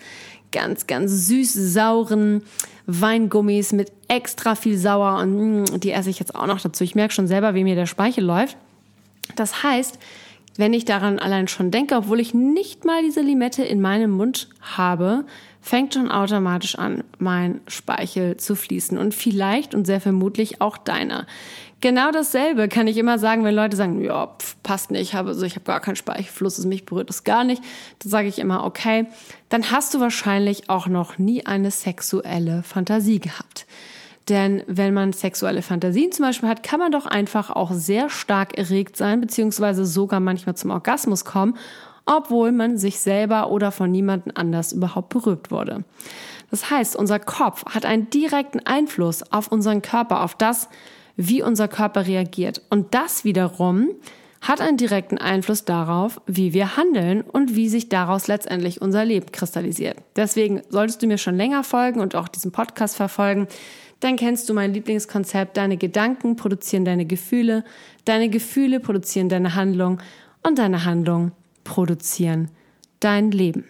ganz, 0.53 0.87
ganz 0.87 1.27
süß 1.27 1.53
sauren 1.53 2.45
Weingummis 2.87 3.73
mit 3.73 3.91
extra 4.07 4.55
viel 4.55 4.79
sauer 4.79 5.19
und 5.19 5.63
mm, 5.63 5.81
die 5.81 5.91
esse 5.91 6.11
ich 6.11 6.21
jetzt 6.21 6.37
auch 6.37 6.47
noch 6.47 6.61
dazu. 6.61 6.85
Ich 6.85 6.95
merke 6.95 7.13
schon 7.13 7.27
selber, 7.27 7.57
wie 7.57 7.65
mir 7.65 7.75
der 7.75 7.87
Speichel 7.87 8.25
läuft. 8.25 8.57
Das 9.35 9.65
heißt, 9.65 9.99
wenn 10.57 10.73
ich 10.73 10.85
daran 10.85 11.19
allein 11.19 11.49
schon 11.49 11.71
denke, 11.71 11.97
obwohl 11.97 12.21
ich 12.21 12.35
nicht 12.35 12.85
mal 12.85 13.03
diese 13.03 13.21
Limette 13.21 13.65
in 13.65 13.81
meinem 13.81 14.11
Mund 14.11 14.49
habe, 14.61 15.25
fängt 15.61 15.95
schon 15.95 16.11
automatisch 16.11 16.77
an, 16.77 17.05
mein 17.19 17.61
Speichel 17.69 18.37
zu 18.37 18.57
fließen 18.57 18.99
und 18.99 19.15
vielleicht 19.15 19.75
und 19.75 19.87
sehr 19.87 20.01
vermutlich 20.01 20.61
auch 20.61 20.77
deiner. 20.77 21.27
Genau 21.81 22.13
dasselbe 22.13 22.69
kann 22.69 22.87
ich 22.87 22.97
immer 22.97 23.19
sagen, 23.19 23.43
wenn 23.45 23.55
Leute 23.55 23.77
sagen, 23.77 24.05
ja, 24.05 24.29
pf, 24.39 24.57
passt 24.63 24.91
nicht, 24.91 25.01
ich 25.01 25.15
habe, 25.15 25.31
also 25.31 25.45
ich 25.45 25.55
habe 25.55 25.65
gar 25.65 25.81
keinen 25.81 25.97
Speichelfluss, 25.97 26.65
mich 26.65 26.85
berührt 26.85 27.09
das 27.09 27.25
gar 27.25 27.43
nicht. 27.43 27.63
Dann 28.01 28.11
sage 28.11 28.29
ich 28.29 28.39
immer, 28.39 28.65
okay, 28.65 29.07
dann 29.49 29.71
hast 29.71 29.95
du 29.95 30.01
wahrscheinlich 30.01 30.69
auch 30.69 30.87
noch 30.87 31.19
nie 31.19 31.45
eine 31.47 31.71
sexuelle 31.71 32.63
Fantasie 32.63 33.19
gehabt. 33.19 33.67
Denn 34.29 34.63
wenn 34.67 34.95
man 34.95 35.13
sexuelle 35.13 35.63
Fantasien 35.63 36.13
zum 36.13 36.25
Beispiel 36.25 36.49
hat, 36.49 36.63
kann 36.63 36.79
man 36.79 36.93
doch 36.93 37.07
einfach 37.07 37.51
auch 37.51 37.73
sehr 37.73 38.09
stark 38.09 38.57
erregt 38.57 38.97
sein, 38.97 39.21
beziehungsweise 39.21 39.85
sogar 39.85 40.21
manchmal 40.21 40.57
zum 40.57 40.71
Orgasmus 40.71 41.25
kommen 41.25 41.57
obwohl 42.07 42.53
man 42.53 42.79
sich 42.79 43.01
selber 43.01 43.51
oder 43.51 43.71
von 43.73 43.91
niemandem 43.91 44.33
anders 44.35 44.73
überhaupt 44.73 45.11
berührt 45.11 45.51
wurde. 45.51 45.85
Das 46.51 46.71
heißt, 46.71 46.97
unser 46.97 47.19
Kopf 47.19 47.65
hat 47.67 47.87
einen 47.87 48.11
direkten 48.11 48.61
Einfluss 48.61 49.23
auf 49.33 49.49
unseren 49.49 49.83
Körper, 49.83 50.23
auf 50.23 50.35
das, 50.35 50.69
wie 51.17 51.43
unser 51.43 51.69
Körper 51.69 52.07
reagiert. 52.07 52.63
Und 52.71 52.95
das 52.95 53.25
wiederum 53.25 53.91
hat 54.41 54.61
einen 54.61 54.77
direkten 54.77 55.19
Einfluss 55.19 55.65
darauf, 55.65 56.21
wie 56.27 56.53
wir 56.53 56.77
handeln 56.77 57.23
und 57.23 57.55
wie 57.55 57.69
sich 57.69 57.89
daraus 57.89 58.27
letztendlich 58.27 58.83
unser 58.83 59.05
Leben 59.05 59.31
kristallisiert. 59.31 59.99
Deswegen 60.17 60.63
solltest 60.69 61.01
du 61.01 61.07
mir 61.07 61.19
schon 61.19 61.37
länger 61.37 61.63
folgen 61.63 62.01
und 62.01 62.17
auch 62.17 62.29
diesen 62.29 62.51
Podcast 62.51 62.97
verfolgen. 62.97 63.47
Dann 64.03 64.17
kennst 64.17 64.49
du 64.49 64.55
mein 64.55 64.75
Lieblingskonzept. 64.75 65.57
Deine 65.57 65.77
Gedanken 65.77 66.35
produzieren 66.35 66.85
deine 66.85 67.07
Gefühle, 67.07 67.65
deine 68.05 68.29
Gefühle 68.29 68.81
produzieren 68.81 69.29
deine 69.29 69.55
Handlung 69.55 70.01
und 70.43 70.59
deine 70.59 70.85
Handlung 70.85 71.31
produzieren 71.63 72.51
dein 72.99 73.31
Leben. 73.31 73.65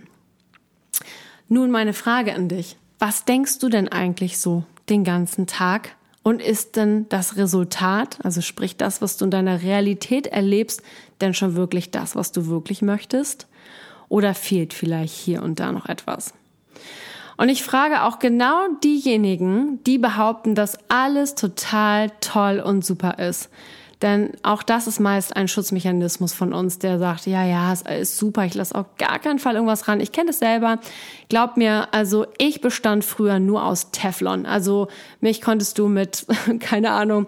Nun 1.49 1.71
meine 1.71 1.93
Frage 1.93 2.35
an 2.35 2.49
dich. 2.49 2.79
Was 2.99 3.27
denkst 3.27 3.59
du 3.59 3.69
denn 3.69 3.89
eigentlich 3.89 4.39
so 4.39 4.65
den 4.89 5.05
ganzen 5.05 5.47
Tag? 5.47 5.97
Und 6.23 6.41
ist 6.41 6.77
denn 6.77 7.09
das 7.11 7.37
Resultat, 7.37 8.19
also 8.25 8.41
sprich 8.41 8.79
das, 8.79 9.03
was 9.03 9.19
du 9.19 9.27
in 9.27 9.31
deiner 9.31 9.61
Realität 9.61 10.29
erlebst, 10.29 10.81
denn 11.21 11.35
schon 11.35 11.57
wirklich 11.57 11.91
das, 11.91 12.17
was 12.17 12.33
du 12.33 12.47
wirklich 12.47 12.81
möchtest? 12.81 13.49
Oder 14.09 14.33
fehlt 14.33 14.73
vielleicht 14.73 15.15
hier 15.15 15.43
und 15.43 15.61
da 15.61 15.73
noch 15.73 15.87
etwas? 15.87 16.33
Und 17.37 17.49
ich 17.49 17.63
frage 17.63 18.03
auch 18.03 18.19
genau 18.19 18.69
diejenigen, 18.83 19.83
die 19.85 19.99
behaupten, 19.99 20.55
dass 20.55 20.79
alles 20.89 21.35
total 21.35 22.11
toll 22.21 22.61
und 22.61 22.85
super 22.85 23.19
ist. 23.19 23.49
Denn 24.03 24.33
auch 24.43 24.65
das 24.65 24.89
ist 24.89 24.99
meist 24.99 25.37
ein 25.37 25.47
Schutzmechanismus 25.47 26.33
von 26.33 26.53
uns, 26.53 26.81
der 26.81 26.99
sagt, 26.99 27.27
ja, 27.27 27.45
ja, 27.45 27.73
es 27.73 27.83
ist 27.83 28.19
super, 28.19 28.45
ich 28.45 28.55
lasse 28.55 28.75
auf 28.75 28.87
gar 28.99 29.21
keinen 29.21 29.39
Fall 29.39 29.55
irgendwas 29.55 29.87
ran. 29.87 30.01
Ich 30.01 30.11
kenne 30.11 30.27
das 30.29 30.41
selber. 30.41 30.81
Glaub 31.29 31.57
mir, 31.57 31.89
also 31.93 32.27
ich 32.37 32.61
bestand 32.61 33.05
früher 33.05 33.39
nur 33.39 33.65
aus 33.65 33.93
Teflon. 33.93 34.45
Also 34.45 34.89
mich 35.21 35.41
konntest 35.41 35.79
du 35.79 35.87
mit, 35.87 36.27
keine 36.61 36.91
Ahnung, 36.91 37.27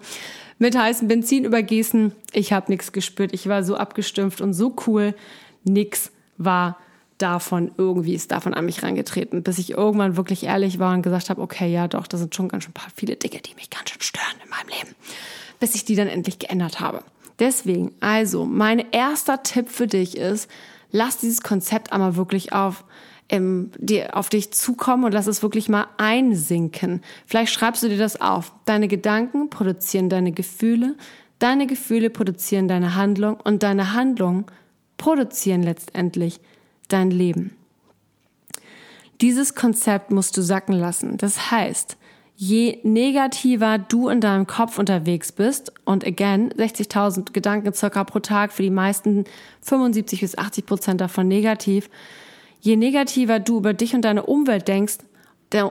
mit 0.59 0.77
heißem 0.77 1.07
Benzin 1.07 1.45
übergießen. 1.45 2.11
Ich 2.33 2.51
habe 2.51 2.69
nichts 2.69 2.91
gespürt. 2.91 3.33
Ich 3.33 3.47
war 3.47 3.63
so 3.63 3.77
abgestumpft 3.77 4.41
und 4.41 4.53
so 4.53 4.75
cool. 4.85 5.15
Nix 5.63 6.11
war 6.37 6.77
davon 7.17 7.71
irgendwie 7.77 8.13
ist 8.13 8.31
davon 8.31 8.53
an 8.53 8.65
mich 8.65 8.83
reingetreten, 8.83 9.43
bis 9.43 9.57
ich 9.57 9.71
irgendwann 9.71 10.17
wirklich 10.17 10.43
ehrlich 10.43 10.79
war 10.79 10.93
und 10.93 11.01
gesagt 11.01 11.29
habe, 11.29 11.41
okay, 11.41 11.71
ja 11.71 11.87
doch, 11.87 12.07
da 12.07 12.17
sind 12.17 12.35
schon 12.35 12.49
ganz 12.49 12.63
schön 12.65 12.73
paar 12.73 12.89
viele 12.95 13.15
Dinge, 13.15 13.41
die 13.41 13.55
mich 13.55 13.69
ganz 13.69 13.89
schön 13.89 14.01
stören 14.01 14.35
in 14.43 14.49
meinem 14.49 14.67
Leben, 14.77 14.95
bis 15.59 15.75
ich 15.75 15.85
die 15.85 15.95
dann 15.95 16.07
endlich 16.07 16.39
geändert 16.39 16.79
habe. 16.79 17.03
Deswegen, 17.39 17.93
also, 17.99 18.45
mein 18.45 18.91
erster 18.91 19.43
Tipp 19.43 19.69
für 19.69 19.87
dich 19.87 20.17
ist, 20.17 20.49
lass 20.91 21.17
dieses 21.17 21.41
Konzept 21.41 21.91
einmal 21.91 22.15
wirklich 22.15 22.53
auf, 22.53 22.85
ähm, 23.29 23.71
die, 23.77 24.09
auf 24.09 24.29
dich 24.29 24.51
zukommen 24.51 25.03
und 25.03 25.13
lass 25.13 25.27
es 25.27 25.43
wirklich 25.43 25.67
mal 25.67 25.87
einsinken. 25.97 27.01
Vielleicht 27.25 27.53
schreibst 27.53 27.83
du 27.83 27.89
dir 27.89 27.97
das 27.97 28.21
auf. 28.21 28.53
Deine 28.65 28.87
Gedanken 28.87 29.49
produzieren 29.49 30.09
deine 30.09 30.31
Gefühle, 30.31 30.95
deine 31.39 31.67
Gefühle 31.67 32.09
produzieren 32.09 32.67
deine 32.67 32.95
Handlung 32.95 33.37
und 33.41 33.63
deine 33.63 33.93
Handlungen 33.93 34.45
produzieren 34.97 35.63
letztendlich 35.63 36.39
dein 36.87 37.11
Leben. 37.11 37.55
Dieses 39.21 39.55
Konzept 39.55 40.11
musst 40.11 40.35
du 40.37 40.41
sacken 40.41 40.75
lassen. 40.75 41.17
Das 41.17 41.51
heißt, 41.51 41.97
je 42.35 42.79
negativer 42.83 43.77
du 43.77 44.09
in 44.09 44.19
deinem 44.19 44.45
Kopf 44.45 44.77
unterwegs 44.77 45.31
bist, 45.31 45.71
und 45.85 46.05
again, 46.05 46.51
60.000 46.51 47.31
Gedanken 47.31 47.73
circa 47.73 48.03
pro 48.03 48.19
Tag, 48.19 48.51
für 48.51 48.63
die 48.63 48.69
meisten 48.69 49.23
75 49.61 50.21
bis 50.21 50.37
80 50.37 50.65
Prozent 50.65 51.01
davon 51.01 51.27
negativ, 51.27 51.89
je 52.59 52.75
negativer 52.75 53.39
du 53.39 53.57
über 53.57 53.73
dich 53.73 53.95
und 53.95 54.01
deine 54.01 54.25
Umwelt 54.25 54.67
denkst, 54.67 54.97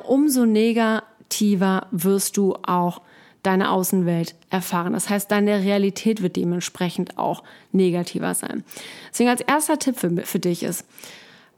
umso 0.06 0.46
negativer 0.46 1.86
wirst 1.90 2.38
du 2.38 2.54
auch 2.62 3.02
deine 3.44 3.70
Außenwelt 3.70 4.34
erfahren. 4.50 4.92
Das 4.92 5.08
heißt, 5.08 5.30
deine 5.30 5.60
Realität 5.60 6.22
wird 6.22 6.36
dementsprechend 6.36 7.18
auch 7.18 7.44
negativer 7.72 8.34
sein. 8.34 8.64
Deswegen 9.10 9.30
als 9.30 9.40
erster 9.40 9.78
Tipp 9.78 9.98
für, 9.98 10.10
für 10.22 10.38
dich 10.38 10.62
ist, 10.62 10.84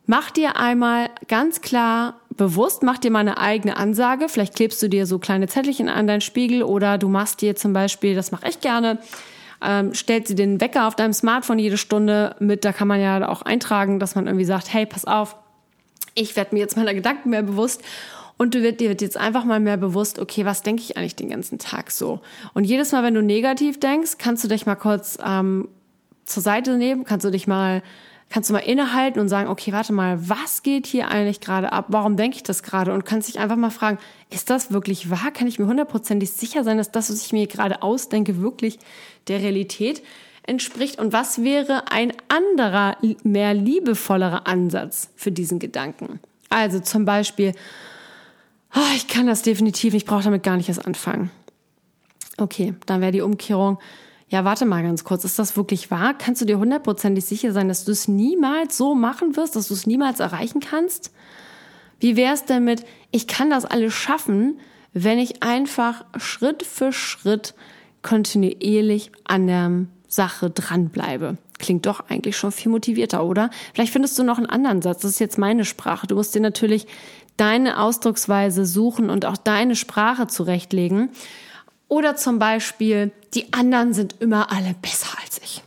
mach 0.06 0.30
dir 0.30 0.56
einmal 0.56 1.10
ganz 1.28 1.60
klar 1.60 2.14
bewusst, 2.30 2.82
mach 2.82 2.98
dir 2.98 3.10
mal 3.10 3.20
eine 3.20 3.38
eigene 3.38 3.76
Ansage. 3.76 4.28
Vielleicht 4.28 4.56
klebst 4.56 4.82
du 4.82 4.88
dir 4.88 5.06
so 5.06 5.18
kleine 5.18 5.48
Zettelchen 5.48 5.88
an 5.88 6.06
deinen 6.06 6.20
Spiegel 6.20 6.62
oder 6.62 6.98
du 6.98 7.08
machst 7.08 7.40
dir 7.40 7.56
zum 7.56 7.72
Beispiel, 7.72 8.14
das 8.14 8.32
mache 8.32 8.48
ich 8.48 8.60
gerne, 8.60 8.98
ähm, 9.62 9.94
stellst 9.94 10.30
dir 10.30 10.36
den 10.36 10.60
Wecker 10.60 10.86
auf 10.86 10.96
deinem 10.96 11.12
Smartphone 11.12 11.58
jede 11.58 11.78
Stunde 11.78 12.36
mit. 12.40 12.64
Da 12.64 12.72
kann 12.72 12.88
man 12.88 13.00
ja 13.00 13.28
auch 13.28 13.42
eintragen, 13.42 13.98
dass 14.00 14.14
man 14.14 14.26
irgendwie 14.26 14.44
sagt, 14.44 14.72
hey, 14.72 14.86
pass 14.86 15.04
auf, 15.04 15.36
ich 16.14 16.34
werde 16.36 16.54
mir 16.54 16.60
jetzt 16.60 16.76
meiner 16.76 16.94
Gedanken 16.94 17.30
mehr 17.30 17.42
bewusst 17.42 17.82
und 18.38 18.54
du 18.54 18.62
wird, 18.62 18.80
dir 18.80 18.90
wird 18.90 19.00
jetzt 19.00 19.16
einfach 19.16 19.44
mal 19.44 19.60
mehr 19.60 19.76
bewusst, 19.76 20.18
okay, 20.18 20.44
was 20.44 20.62
denke 20.62 20.82
ich 20.82 20.96
eigentlich 20.96 21.16
den 21.16 21.30
ganzen 21.30 21.58
Tag 21.58 21.90
so? 21.90 22.20
Und 22.52 22.64
jedes 22.64 22.92
Mal, 22.92 23.02
wenn 23.02 23.14
du 23.14 23.22
negativ 23.22 23.80
denkst, 23.80 24.18
kannst 24.18 24.44
du 24.44 24.48
dich 24.48 24.66
mal 24.66 24.74
kurz 24.74 25.18
ähm, 25.24 25.68
zur 26.26 26.42
Seite 26.42 26.76
nehmen, 26.76 27.04
kannst 27.04 27.24
du 27.24 27.30
dich 27.30 27.46
mal, 27.46 27.82
kannst 28.28 28.50
du 28.50 28.54
mal 28.54 28.60
innehalten 28.60 29.20
und 29.20 29.28
sagen, 29.28 29.48
okay, 29.48 29.72
warte 29.72 29.94
mal, 29.94 30.28
was 30.28 30.62
geht 30.62 30.86
hier 30.86 31.08
eigentlich 31.08 31.40
gerade 31.40 31.72
ab? 31.72 31.86
Warum 31.88 32.16
denke 32.16 32.36
ich 32.36 32.42
das 32.42 32.62
gerade? 32.62 32.92
Und 32.92 33.06
kannst 33.06 33.28
dich 33.28 33.38
einfach 33.38 33.56
mal 33.56 33.70
fragen, 33.70 33.98
ist 34.30 34.50
das 34.50 34.70
wirklich 34.70 35.10
wahr? 35.10 35.30
Kann 35.32 35.46
ich 35.46 35.58
mir 35.58 35.66
hundertprozentig 35.66 36.30
sicher 36.30 36.62
sein, 36.62 36.76
dass 36.76 36.90
das, 36.90 37.10
was 37.10 37.24
ich 37.24 37.32
mir 37.32 37.46
gerade 37.46 37.82
ausdenke, 37.82 38.42
wirklich 38.42 38.78
der 39.28 39.40
Realität 39.40 40.02
entspricht? 40.42 40.98
Und 40.98 41.14
was 41.14 41.42
wäre 41.42 41.90
ein 41.90 42.12
anderer, 42.28 42.98
mehr 43.22 43.54
liebevollerer 43.54 44.46
Ansatz 44.46 45.08
für 45.16 45.32
diesen 45.32 45.58
Gedanken? 45.58 46.20
Also 46.50 46.80
zum 46.80 47.04
Beispiel, 47.04 47.52
oh, 48.74 48.94
ich 48.94 49.08
kann 49.08 49.26
das 49.26 49.42
definitiv, 49.42 49.94
ich 49.94 50.04
brauche 50.04 50.24
damit 50.24 50.42
gar 50.42 50.56
nicht 50.56 50.68
erst 50.68 50.86
anfangen. 50.86 51.30
Okay, 52.38 52.74
dann 52.86 53.00
wäre 53.00 53.12
die 53.12 53.22
Umkehrung, 53.22 53.78
ja, 54.28 54.44
warte 54.44 54.66
mal 54.66 54.82
ganz 54.82 55.04
kurz, 55.04 55.24
ist 55.24 55.38
das 55.38 55.56
wirklich 55.56 55.90
wahr? 55.90 56.14
Kannst 56.14 56.40
du 56.40 56.46
dir 56.46 56.58
hundertprozentig 56.58 57.24
sicher 57.24 57.52
sein, 57.52 57.68
dass 57.68 57.84
du 57.84 57.92
es 57.92 58.08
niemals 58.08 58.76
so 58.76 58.94
machen 58.94 59.36
wirst, 59.36 59.54
dass 59.54 59.68
du 59.68 59.74
es 59.74 59.86
niemals 59.86 60.20
erreichen 60.20 60.60
kannst? 60.60 61.12
Wie 62.00 62.16
wäre 62.16 62.34
es 62.34 62.44
denn 62.44 62.64
mit, 62.64 62.84
ich 63.12 63.26
kann 63.26 63.50
das 63.50 63.64
alles 63.64 63.94
schaffen, 63.94 64.58
wenn 64.92 65.18
ich 65.18 65.42
einfach 65.42 66.04
Schritt 66.16 66.62
für 66.64 66.92
Schritt 66.92 67.54
kontinuierlich 68.02 69.12
an 69.24 69.46
der 69.46 69.86
Sache 70.08 70.50
dranbleibe? 70.50 71.38
Klingt 71.58 71.86
doch 71.86 72.00
eigentlich 72.08 72.36
schon 72.36 72.52
viel 72.52 72.70
motivierter, 72.70 73.24
oder? 73.24 73.50
Vielleicht 73.72 73.92
findest 73.92 74.18
du 74.18 74.24
noch 74.24 74.36
einen 74.36 74.46
anderen 74.46 74.82
Satz. 74.82 75.02
Das 75.02 75.12
ist 75.12 75.20
jetzt 75.20 75.38
meine 75.38 75.64
Sprache. 75.64 76.06
Du 76.06 76.16
musst 76.16 76.34
dir 76.34 76.40
natürlich 76.40 76.86
deine 77.36 77.80
Ausdrucksweise 77.80 78.66
suchen 78.66 79.10
und 79.10 79.24
auch 79.26 79.36
deine 79.36 79.76
Sprache 79.76 80.26
zurechtlegen. 80.26 81.10
Oder 81.88 82.16
zum 82.16 82.38
Beispiel, 82.38 83.12
die 83.34 83.52
anderen 83.52 83.92
sind 83.94 84.16
immer 84.20 84.50
alle 84.50 84.74
besser 84.80 85.16
als 85.22 85.40
ich. 85.42 85.62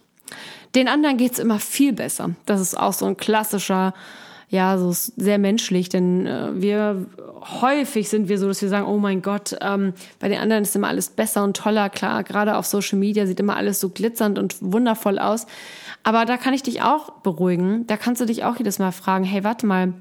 Den 0.76 0.88
anderen 0.88 1.18
geht's 1.18 1.40
immer 1.40 1.60
viel 1.60 1.94
besser. 1.94 2.32
Das 2.46 2.62
ist 2.62 2.78
auch 2.78 2.94
so 2.94 3.06
ein 3.06 3.18
klassischer, 3.18 3.94
ja, 4.50 4.78
so 4.78 4.92
sehr 4.92 5.38
menschlich, 5.38 5.90
denn 5.90 6.28
äh, 6.28 6.50
wir 6.62 7.06
häufig 7.62 8.10
sind 8.10 8.28
wir 8.30 8.38
so, 8.38 8.48
dass 8.48 8.62
wir 8.62 8.70
sagen, 8.70 8.86
oh 8.86 8.98
mein 8.98 9.22
Gott, 9.22 9.56
ähm, 9.62 9.94
bei 10.20 10.28
den 10.28 10.40
anderen 10.40 10.64
ist 10.64 10.76
immer 10.76 10.88
alles 10.88 11.10
besser 11.10 11.44
und 11.44 11.56
toller. 11.56 11.90
Klar, 11.90 12.24
gerade 12.24 12.58
auf 12.58 12.66
Social 12.66 13.00
Media 13.00 13.26
sieht 13.26 13.40
immer 13.40 13.56
alles 13.56 13.80
so 13.80 13.90
glitzernd 13.90 14.38
und 14.38 14.58
wundervoll 14.60 15.20
aus. 15.20 15.48
Aber 16.04 16.26
da 16.26 16.38
kann 16.38 16.54
ich 16.54 16.64
dich 16.64 16.82
auch 16.82 17.12
beruhigen. 17.22 17.88
Da 17.88 17.98
kannst 17.98 18.22
du 18.22 18.26
dich 18.26 18.44
auch 18.44 18.58
jedes 18.58 18.80
Mal 18.80 18.92
fragen, 18.92 19.24
hey, 19.24 19.44
warte 19.44 19.66
mal, 19.66 19.94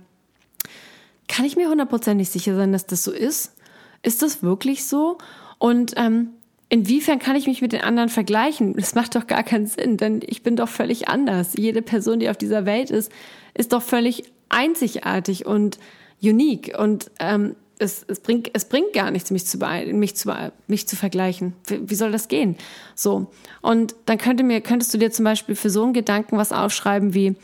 kann 1.28 1.44
ich 1.44 1.56
mir 1.56 1.68
hundertprozentig 1.68 2.30
sicher 2.30 2.56
sein, 2.56 2.72
dass 2.72 2.86
das 2.86 3.04
so 3.04 3.12
ist? 3.12 3.54
Ist 4.02 4.22
das 4.22 4.42
wirklich 4.42 4.86
so? 4.86 5.18
Und 5.58 5.94
ähm, 5.96 6.30
inwiefern 6.68 7.18
kann 7.18 7.36
ich 7.36 7.46
mich 7.46 7.62
mit 7.62 7.72
den 7.72 7.82
anderen 7.82 8.08
vergleichen? 8.08 8.74
Das 8.74 8.94
macht 8.94 9.14
doch 9.14 9.26
gar 9.26 9.42
keinen 9.42 9.66
Sinn, 9.66 9.96
denn 9.96 10.20
ich 10.26 10.42
bin 10.42 10.56
doch 10.56 10.68
völlig 10.68 11.08
anders. 11.08 11.52
Jede 11.56 11.82
Person, 11.82 12.20
die 12.20 12.30
auf 12.30 12.36
dieser 12.36 12.64
Welt 12.64 12.90
ist, 12.90 13.12
ist 13.54 13.72
doch 13.72 13.82
völlig 13.82 14.24
einzigartig 14.48 15.46
und 15.46 15.78
unique. 16.22 16.74
Und 16.78 17.10
ähm, 17.20 17.54
es, 17.78 18.04
es, 18.08 18.20
bringt, 18.20 18.50
es 18.54 18.64
bringt 18.64 18.92
gar 18.92 19.10
nichts, 19.10 19.30
mich 19.30 19.46
zu, 19.46 19.58
mich 19.58 20.16
zu, 20.16 20.52
mich 20.66 20.88
zu 20.88 20.96
vergleichen. 20.96 21.54
Wie, 21.66 21.90
wie 21.90 21.94
soll 21.94 22.12
das 22.12 22.28
gehen? 22.28 22.56
So. 22.94 23.30
Und 23.60 23.94
dann 24.06 24.18
könnte 24.18 24.44
mir, 24.44 24.60
könntest 24.60 24.92
du 24.94 24.98
dir 24.98 25.10
zum 25.10 25.24
Beispiel 25.24 25.54
für 25.54 25.70
so 25.70 25.84
einen 25.84 25.92
Gedanken 25.92 26.36
was 26.38 26.52
aufschreiben 26.52 27.14
wie, 27.14 27.36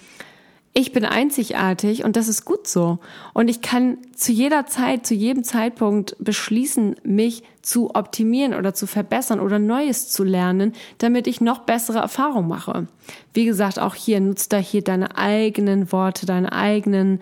ich 0.77 0.91
bin 0.91 1.05
einzigartig 1.05 2.05
und 2.05 2.17
das 2.17 2.27
ist 2.27 2.45
gut 2.45 2.67
so. 2.67 2.99
Und 3.33 3.49
ich 3.49 3.63
kann 3.63 3.99
zu 4.17 4.33
jeder 4.33 4.67
Zeit, 4.67 5.07
zu 5.07 5.15
jedem 5.15 5.45
Zeitpunkt 5.45 6.17
beschließen, 6.19 6.97
mich 7.05 7.45
zu 7.63 7.95
optimieren 7.95 8.55
oder 8.55 8.75
zu 8.75 8.89
verbessern 8.89 9.39
oder 9.39 9.61
Neues 9.61 10.09
zu 10.09 10.25
lernen, 10.25 10.73
damit 10.99 11.29
ich 11.29 11.41
noch 11.41 11.61
bessere 11.61 11.99
Erfahrungen 11.99 12.49
mache. 12.49 12.89
Wie 13.33 13.45
gesagt, 13.45 13.79
auch 13.79 13.95
hier 13.95 14.19
nutzt 14.19 14.53
da 14.53 14.57
hier 14.57 14.83
deine 14.83 15.17
eigenen 15.17 15.93
Worte, 15.93 16.27
deine 16.27 16.53
eigenen 16.53 17.21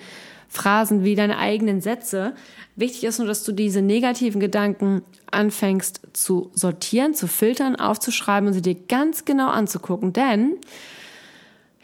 Phrasen 0.49 1.05
wie 1.05 1.15
deine 1.15 1.37
eigenen 1.37 1.83
Sätze. 1.83 2.35
Wichtig 2.75 3.05
ist 3.05 3.19
nur, 3.19 3.29
dass 3.29 3.45
du 3.45 3.53
diese 3.53 3.83
negativen 3.83 4.41
Gedanken 4.41 5.03
anfängst 5.31 6.01
zu 6.15 6.51
sortieren, 6.55 7.13
zu 7.13 7.27
filtern, 7.27 7.77
aufzuschreiben 7.77 8.49
und 8.49 8.55
sie 8.55 8.63
dir 8.63 8.77
ganz 8.89 9.27
genau 9.27 9.49
anzugucken. 9.49 10.15
Denn 10.15 10.57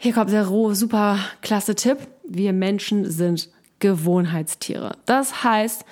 hier 0.01 0.13
kommt 0.13 0.31
der 0.31 0.45
super 0.45 1.19
klasse 1.41 1.75
Tipp. 1.75 1.97
Wir 2.23 2.53
Menschen 2.53 3.11
sind 3.11 3.49
Gewohnheitstiere. 3.79 4.95
Das 5.05 5.43
heißt, 5.43 5.83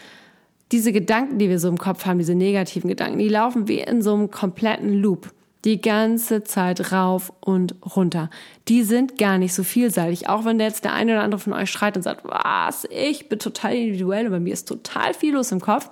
diese 0.71 0.93
Gedanken, 0.93 1.39
die 1.39 1.49
wir 1.49 1.59
so 1.59 1.67
im 1.67 1.77
Kopf 1.77 2.05
haben, 2.05 2.17
diese 2.17 2.33
negativen 2.33 2.87
Gedanken, 2.87 3.19
die 3.19 3.27
laufen 3.27 3.67
wie 3.67 3.81
in 3.81 4.01
so 4.01 4.13
einem 4.13 4.31
kompletten 4.31 4.93
Loop. 4.93 5.33
Die 5.65 5.81
ganze 5.81 6.45
Zeit 6.45 6.93
rauf 6.93 7.33
und 7.41 7.75
runter. 7.97 8.29
Die 8.69 8.83
sind 8.83 9.17
gar 9.17 9.37
nicht 9.37 9.53
so 9.53 9.63
vielseitig. 9.63 10.29
Auch 10.29 10.45
wenn 10.45 10.57
jetzt 10.57 10.85
der 10.85 10.93
eine 10.93 11.11
oder 11.11 11.23
andere 11.23 11.41
von 11.41 11.51
euch 11.51 11.69
schreit 11.69 11.97
und 11.97 12.03
sagt, 12.03 12.23
was, 12.23 12.87
ich 12.89 13.27
bin 13.27 13.39
total 13.39 13.75
individuell 13.75 14.27
und 14.27 14.31
bei 14.31 14.39
mir 14.39 14.53
ist 14.53 14.69
total 14.69 15.13
viel 15.13 15.33
los 15.33 15.51
im 15.51 15.59
Kopf. 15.59 15.89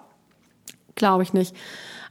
Glaube 0.95 1.23
ich 1.23 1.33
nicht. 1.33 1.53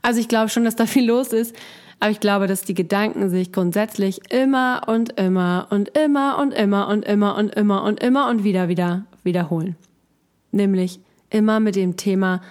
Also 0.03 0.19
ich 0.19 0.27
glaube 0.27 0.49
schon, 0.49 0.65
dass 0.65 0.75
da 0.75 0.85
viel 0.85 1.07
los 1.07 1.33
ist. 1.33 1.55
Aber 1.99 2.11
ich 2.11 2.19
glaube, 2.19 2.47
dass 2.47 2.61
die 2.61 2.73
Gedanken 2.73 3.29
sich 3.29 3.51
grundsätzlich 3.51 4.31
immer 4.31 4.83
und 4.87 5.17
immer 5.19 5.67
und 5.69 5.97
immer 5.97 6.37
und 6.37 6.53
immer 6.53 6.87
und 6.87 7.05
immer 7.05 7.35
und 7.35 7.53
immer 7.55 7.83
und 7.83 8.03
immer 8.03 8.29
und 8.29 8.43
wieder 8.43 8.67
wieder 8.67 9.05
wiederholen. 9.23 9.75
Nämlich 10.51 10.99
immer 11.29 11.59
mit 11.59 11.75
dem 11.75 11.97
Thema, 11.97 12.41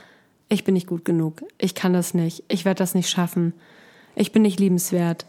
ich 0.49 0.65
bin 0.65 0.75
nicht 0.75 0.87
gut 0.87 1.05
genug, 1.05 1.43
ich 1.59 1.75
kann 1.75 1.93
das 1.93 2.15
nicht, 2.15 2.45
ich 2.49 2.65
werde 2.65 2.79
das 2.79 2.95
nicht 2.95 3.09
schaffen, 3.09 3.55
ich 4.17 4.33
bin 4.33 4.43
nicht 4.43 4.61
liebenswert 4.61 5.27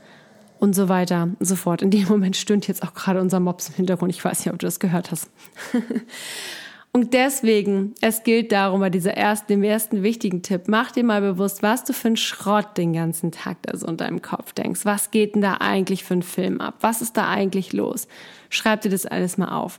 und 0.60 0.76
so 0.76 0.90
weiter 0.90 1.30
und 1.40 1.46
so 1.46 1.56
fort. 1.56 1.82
In 1.82 1.92
dem 1.92 2.08
Moment 2.08 2.36
stöhnt 2.36 2.68
jetzt 2.68 2.84
auch 2.84 2.94
gerade 2.94 3.22
unser 3.22 3.40
Mops 3.40 3.70
im 3.70 3.76
Hintergrund. 3.76 4.14
Ich 4.14 4.24
weiß 4.24 4.40
nicht, 4.40 4.54
ob 4.54 4.60
du 4.60 4.66
das 4.66 4.80
gehört 4.80 5.12
hast. 5.12 5.30
Und 6.96 7.14
deswegen, 7.14 7.94
es 8.00 8.24
gilt 8.24 8.54
darum, 8.54 8.80
bei 8.80 8.90
dieser 8.90 9.18
ersten, 9.18 9.48
dem 9.48 9.64
ersten 9.64 10.02
wichtigen 10.02 10.44
Tipp, 10.44 10.70
mach 10.70 10.94
dir 10.94 11.04
mal 11.04 11.20
bewusst, 11.20 11.62
was 11.62 11.84
du 11.84 11.92
für 11.92 12.08
einen 12.08 12.16
Schrott 12.16 12.78
den 12.78 12.94
ganzen 12.94 13.34
Tag 13.34 13.58
da 13.64 13.76
so 13.76 13.86
in 13.88 13.98
deinem 13.98 14.22
Kopf 14.22 14.54
denkst. 14.54 14.86
Was 14.86 15.12
geht 15.12 15.36
denn 15.36 15.42
da 15.42 15.56
eigentlich 15.56 16.06
für 16.06 16.14
einen 16.14 16.24
Film 16.24 16.62
ab? 16.62 16.76
Was 16.80 17.02
ist 17.02 17.18
da 17.18 17.28
eigentlich 17.28 17.74
los? 17.74 18.08
Schreib 18.50 18.80
dir 18.80 18.92
das 18.92 19.06
alles 19.06 19.38
mal 19.38 19.50
auf. 19.50 19.78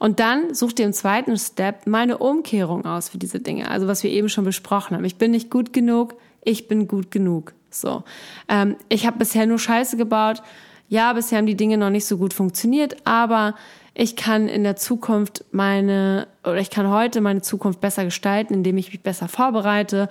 Und 0.00 0.18
dann 0.18 0.54
such 0.54 0.72
dir 0.72 0.86
im 0.86 0.92
zweiten 0.92 1.36
Step 1.36 1.86
mal 1.86 2.00
eine 2.00 2.18
Umkehrung 2.18 2.84
aus 2.84 3.10
für 3.10 3.18
diese 3.18 3.38
Dinge. 3.38 3.70
Also 3.70 3.86
was 3.86 4.02
wir 4.02 4.10
eben 4.10 4.28
schon 4.28 4.44
besprochen 4.44 4.96
haben. 4.96 5.04
Ich 5.04 5.18
bin 5.18 5.30
nicht 5.30 5.50
gut 5.50 5.72
genug, 5.72 6.16
ich 6.42 6.66
bin 6.66 6.88
gut 6.88 7.12
genug. 7.12 7.52
So. 7.70 8.02
Ähm, 8.48 8.74
ich 8.88 9.06
habe 9.06 9.18
bisher 9.18 9.46
nur 9.46 9.60
Scheiße 9.60 9.96
gebaut. 9.96 10.42
Ja, 10.88 11.12
bisher 11.12 11.38
haben 11.38 11.46
die 11.46 11.56
Dinge 11.56 11.78
noch 11.78 11.90
nicht 11.90 12.06
so 12.06 12.18
gut 12.18 12.34
funktioniert, 12.34 12.96
aber 13.06 13.54
ich 13.94 14.16
kann 14.16 14.48
in 14.48 14.64
der 14.64 14.76
Zukunft 14.76 15.44
meine, 15.52 16.26
oder 16.42 16.58
ich 16.58 16.70
kann 16.70 16.90
heute 16.90 17.20
meine 17.20 17.42
Zukunft 17.42 17.80
besser 17.80 18.04
gestalten, 18.04 18.52
indem 18.52 18.76
ich 18.76 18.92
mich 18.92 19.02
besser 19.02 19.28
vorbereite, 19.28 20.08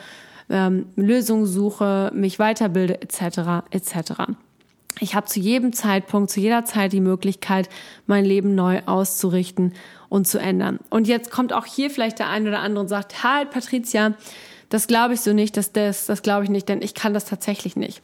ähm, 0.50 0.88
Lösungen 0.96 1.46
suche, 1.46 2.12
mich 2.14 2.40
weiterbilde, 2.40 3.02
etc., 3.02 3.66
etc. 3.72 4.24
Ich 5.00 5.16
habe 5.16 5.28
zu 5.28 5.40
jedem 5.40 5.74
Zeitpunkt, 5.74 6.32
zu 6.32 6.40
jeder 6.40 6.64
Zeit 6.66 6.94
die 6.94 7.02
Möglichkeit, 7.02 7.68
mein 8.08 8.24
Leben 8.24 8.56
neu 8.56 8.82
auszurichten 8.86 9.74
und 10.08 10.28
zu 10.28 10.38
ändern. 10.38 10.80
Und 10.90 11.08
jetzt 11.08 11.32
kommt 11.32 11.52
auch 11.52 11.66
hier 11.66 11.90
vielleicht 11.90 12.20
der 12.20 12.30
eine 12.30 12.50
oder 12.50 12.60
andere 12.60 12.82
und 12.82 12.88
sagt, 12.88 13.24
halt, 13.24 13.50
Patricia, 13.50 14.14
das 14.70 14.88
glaube 14.88 15.16
ich 15.16 15.22
so 15.22 15.34
nicht, 15.34 15.58
das, 15.58 15.74
das, 15.74 16.06
das 16.06 16.22
glaube 16.22 16.46
ich 16.46 16.50
nicht, 16.50 16.70
denn 16.70 16.82
ich 16.82 16.94
kann 16.94 17.14
das 17.14 17.26
tatsächlich 17.26 17.76
nicht. 17.76 18.02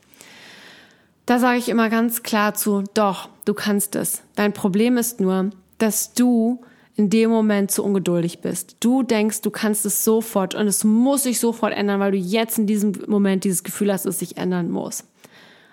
Da 1.26 1.40
sage 1.40 1.60
ich 1.60 1.70
immer 1.70 1.90
ganz 1.90 2.24
klar 2.24 2.56
zu, 2.56 2.84
doch, 2.96 3.30
du 3.46 3.54
kannst 3.54 3.96
es. 3.96 4.24
Dein 4.36 4.52
Problem 4.52 4.98
ist 4.98 5.20
nur, 5.20 5.52
dass 5.80 6.14
du 6.14 6.62
in 6.96 7.10
dem 7.10 7.30
Moment 7.30 7.72
zu 7.72 7.84
ungeduldig 7.84 8.40
bist. 8.42 8.76
Du 8.82 9.04
denkst, 9.04 9.42
du 9.42 9.52
kannst 9.52 9.86
es 9.86 10.04
sofort 10.04 10.54
und 10.54 10.68
es 10.68 10.84
muss 10.84 11.24
sich 11.24 11.40
sofort 11.40 11.74
ändern, 11.74 12.00
weil 12.02 12.12
du 12.12 12.18
jetzt 12.18 12.60
in 12.60 12.68
diesem 12.68 12.94
Moment 13.08 13.46
dieses 13.46 13.64
Gefühl 13.64 13.92
hast, 13.92 14.06
dass 14.06 14.16
es 14.16 14.20
sich 14.20 14.38
ändern 14.38 14.70
muss. 14.70 15.06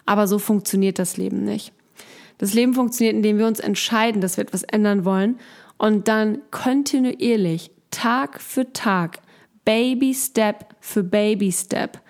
Aber 0.06 0.28
so 0.28 0.38
funktioniert 0.38 0.98
das 0.98 1.16
Leben 1.16 1.44
nicht. 1.44 1.72
Das 2.38 2.54
Leben 2.54 2.74
funktioniert, 2.74 3.16
indem 3.16 3.38
wir 3.38 3.46
uns 3.46 3.60
entscheiden, 3.60 4.20
dass 4.20 4.36
wir 4.36 4.44
etwas 4.44 4.62
ändern 4.62 5.04
wollen 5.04 5.38
und 5.78 6.06
dann 6.08 6.42
kontinuierlich, 6.50 7.70
Tag 7.90 8.40
für 8.40 8.72
Tag, 8.72 9.18
Baby 9.64 10.14
Step 10.14 10.76
für 10.80 11.02
Baby 11.02 11.50
Step 11.50 12.00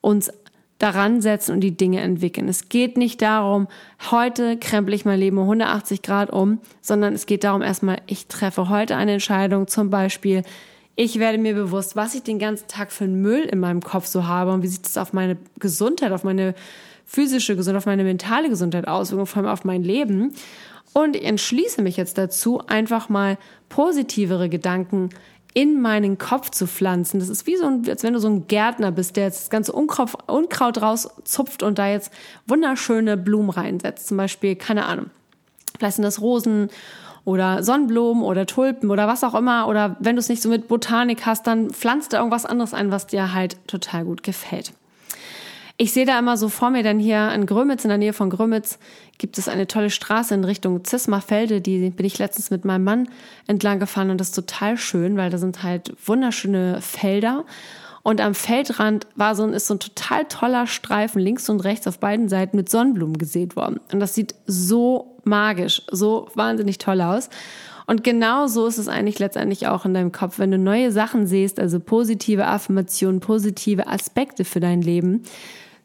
uns 0.00 0.30
daran 0.78 1.20
setzen 1.20 1.52
und 1.52 1.60
die 1.60 1.76
Dinge 1.76 2.00
entwickeln. 2.00 2.48
Es 2.48 2.68
geht 2.68 2.96
nicht 2.96 3.20
darum, 3.20 3.66
heute 4.10 4.56
krempel 4.56 4.94
ich 4.94 5.04
mein 5.04 5.18
Leben 5.18 5.38
um 5.38 5.44
180 5.44 6.02
Grad 6.02 6.30
um, 6.30 6.60
sondern 6.80 7.14
es 7.14 7.26
geht 7.26 7.44
darum 7.44 7.62
erstmal, 7.62 8.00
ich 8.06 8.28
treffe 8.28 8.68
heute 8.68 8.96
eine 8.96 9.14
Entscheidung, 9.14 9.66
zum 9.66 9.90
Beispiel, 9.90 10.42
ich 10.94 11.18
werde 11.20 11.38
mir 11.38 11.54
bewusst, 11.54 11.94
was 11.94 12.14
ich 12.14 12.22
den 12.22 12.40
ganzen 12.40 12.66
Tag 12.66 12.90
für 12.90 13.04
einen 13.04 13.20
Müll 13.20 13.42
in 13.42 13.60
meinem 13.60 13.82
Kopf 13.82 14.06
so 14.06 14.26
habe 14.26 14.52
und 14.52 14.62
wie 14.62 14.68
sieht 14.68 14.86
es 14.86 14.96
auf 14.96 15.12
meine 15.12 15.36
Gesundheit, 15.58 16.10
auf 16.10 16.24
meine 16.24 16.54
physische 17.04 17.56
Gesundheit, 17.56 17.78
auf 17.78 17.86
meine 17.86 18.04
mentale 18.04 18.48
Gesundheit 18.48 18.88
aus, 18.88 19.10
vor 19.10 19.36
allem 19.36 19.46
auf 19.46 19.64
mein 19.64 19.84
Leben. 19.84 20.34
Und 20.92 21.14
ich 21.14 21.24
entschließe 21.24 21.82
mich 21.82 21.96
jetzt 21.96 22.18
dazu, 22.18 22.60
einfach 22.66 23.08
mal 23.08 23.38
positivere 23.68 24.48
Gedanken 24.48 25.10
in 25.58 25.80
meinen 25.80 26.18
Kopf 26.18 26.50
zu 26.50 26.68
pflanzen. 26.68 27.18
Das 27.18 27.28
ist 27.28 27.48
wie 27.48 27.56
so 27.56 27.66
ein, 27.66 27.82
als 27.88 28.04
wenn 28.04 28.12
du 28.12 28.20
so 28.20 28.28
ein 28.28 28.46
Gärtner 28.46 28.92
bist, 28.92 29.16
der 29.16 29.24
jetzt 29.24 29.42
das 29.42 29.50
ganze 29.50 29.72
Unkraut, 29.72 30.10
Unkraut 30.28 30.80
rauszupft 30.80 31.64
und 31.64 31.80
da 31.80 31.88
jetzt 31.88 32.12
wunderschöne 32.46 33.16
Blumen 33.16 33.50
reinsetzt. 33.50 34.06
Zum 34.06 34.18
Beispiel, 34.18 34.54
keine 34.54 34.86
Ahnung, 34.86 35.06
vielleicht 35.76 35.96
sind 35.96 36.04
das 36.04 36.20
Rosen 36.20 36.68
oder 37.24 37.64
Sonnenblumen 37.64 38.22
oder 38.22 38.46
Tulpen 38.46 38.88
oder 38.92 39.08
was 39.08 39.24
auch 39.24 39.34
immer. 39.34 39.66
Oder 39.66 39.96
wenn 39.98 40.14
du 40.14 40.20
es 40.20 40.28
nicht 40.28 40.42
so 40.42 40.48
mit 40.48 40.68
Botanik 40.68 41.26
hast, 41.26 41.48
dann 41.48 41.70
pflanzt 41.70 42.12
da 42.12 42.18
irgendwas 42.18 42.46
anderes 42.46 42.72
ein, 42.72 42.92
was 42.92 43.08
dir 43.08 43.34
halt 43.34 43.56
total 43.66 44.04
gut 44.04 44.22
gefällt. 44.22 44.72
Ich 45.80 45.92
sehe 45.92 46.04
da 46.04 46.18
immer 46.18 46.36
so 46.36 46.48
vor 46.48 46.70
mir, 46.70 46.82
denn 46.82 46.98
hier 46.98 47.30
in 47.32 47.46
Grömitz, 47.46 47.84
in 47.84 47.88
der 47.88 47.98
Nähe 47.98 48.12
von 48.12 48.30
Grömitz, 48.30 48.80
gibt 49.16 49.38
es 49.38 49.48
eine 49.48 49.68
tolle 49.68 49.90
Straße 49.90 50.34
in 50.34 50.42
Richtung 50.42 50.84
Zismarfelde. 50.84 51.60
Die 51.60 51.90
bin 51.90 52.04
ich 52.04 52.18
letztens 52.18 52.50
mit 52.50 52.64
meinem 52.64 52.82
Mann 52.82 53.08
entlang 53.46 53.78
gefahren 53.78 54.10
und 54.10 54.18
das 54.18 54.30
ist 54.30 54.34
total 54.34 54.76
schön, 54.76 55.16
weil 55.16 55.30
da 55.30 55.38
sind 55.38 55.62
halt 55.62 55.94
wunderschöne 56.04 56.80
Felder. 56.80 57.44
Und 58.02 58.20
am 58.20 58.34
Feldrand 58.34 59.06
war 59.14 59.36
so 59.36 59.44
ein, 59.44 59.52
ist 59.52 59.68
so 59.68 59.74
ein 59.74 59.78
total 59.78 60.24
toller 60.24 60.66
Streifen 60.66 61.20
links 61.20 61.48
und 61.48 61.60
rechts 61.60 61.86
auf 61.86 62.00
beiden 62.00 62.28
Seiten 62.28 62.56
mit 62.56 62.68
Sonnenblumen 62.68 63.16
gesät 63.16 63.54
worden. 63.54 63.78
Und 63.92 64.00
das 64.00 64.16
sieht 64.16 64.34
so 64.46 65.16
magisch, 65.22 65.82
so 65.92 66.28
wahnsinnig 66.34 66.78
toll 66.78 67.00
aus. 67.00 67.30
Und 67.86 68.02
genau 68.02 68.48
so 68.48 68.66
ist 68.66 68.78
es 68.78 68.88
eigentlich 68.88 69.20
letztendlich 69.20 69.68
auch 69.68 69.84
in 69.84 69.94
deinem 69.94 70.10
Kopf. 70.10 70.40
Wenn 70.40 70.50
du 70.50 70.58
neue 70.58 70.90
Sachen 70.90 71.28
siehst, 71.28 71.60
also 71.60 71.78
positive 71.78 72.46
Affirmationen, 72.46 73.20
positive 73.20 73.86
Aspekte 73.86 74.44
für 74.44 74.58
dein 74.58 74.82
Leben, 74.82 75.22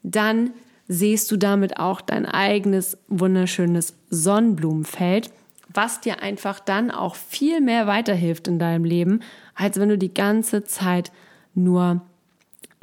dann 0.04 0.52
siehst 0.88 1.32
du 1.32 1.38
damit 1.38 1.80
auch 1.80 2.02
dein 2.02 2.26
eigenes 2.26 2.98
wunderschönes 3.08 3.96
Sonnenblumenfeld, 4.10 5.32
was 5.74 6.02
dir 6.02 6.22
einfach 6.22 6.60
dann 6.60 6.92
auch 6.92 7.16
viel 7.16 7.62
mehr 7.62 7.88
weiterhilft 7.88 8.48
in 8.48 8.60
deinem 8.60 8.86
Leben, 8.86 9.22
als 9.56 9.80
wenn 9.80 9.90
du 9.90 9.98
die 9.98 10.14
ganze 10.14 10.64
Zeit 10.64 11.12
nur 11.56 12.02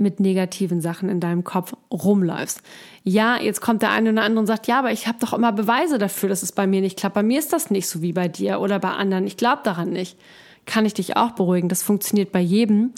mit 0.00 0.18
negativen 0.18 0.80
Sachen 0.80 1.10
in 1.10 1.20
deinem 1.20 1.44
Kopf 1.44 1.74
rumläufst. 1.92 2.62
Ja, 3.04 3.38
jetzt 3.38 3.60
kommt 3.60 3.82
der 3.82 3.90
eine 3.90 4.10
oder 4.10 4.22
andere 4.22 4.40
und 4.40 4.46
sagt, 4.46 4.66
ja, 4.66 4.78
aber 4.78 4.92
ich 4.92 5.06
habe 5.06 5.18
doch 5.20 5.34
immer 5.34 5.52
Beweise 5.52 5.98
dafür, 5.98 6.30
dass 6.30 6.42
es 6.42 6.52
bei 6.52 6.66
mir 6.66 6.80
nicht 6.80 6.98
klappt. 6.98 7.14
Bei 7.14 7.22
mir 7.22 7.38
ist 7.38 7.52
das 7.52 7.70
nicht 7.70 7.86
so 7.86 8.00
wie 8.00 8.14
bei 8.14 8.26
dir 8.26 8.60
oder 8.60 8.78
bei 8.78 8.90
anderen. 8.90 9.26
Ich 9.26 9.36
glaube 9.36 9.60
daran 9.62 9.90
nicht. 9.90 10.18
Kann 10.64 10.86
ich 10.86 10.94
dich 10.94 11.16
auch 11.16 11.32
beruhigen. 11.32 11.68
Das 11.68 11.82
funktioniert 11.82 12.32
bei 12.32 12.40
jedem. 12.40 12.92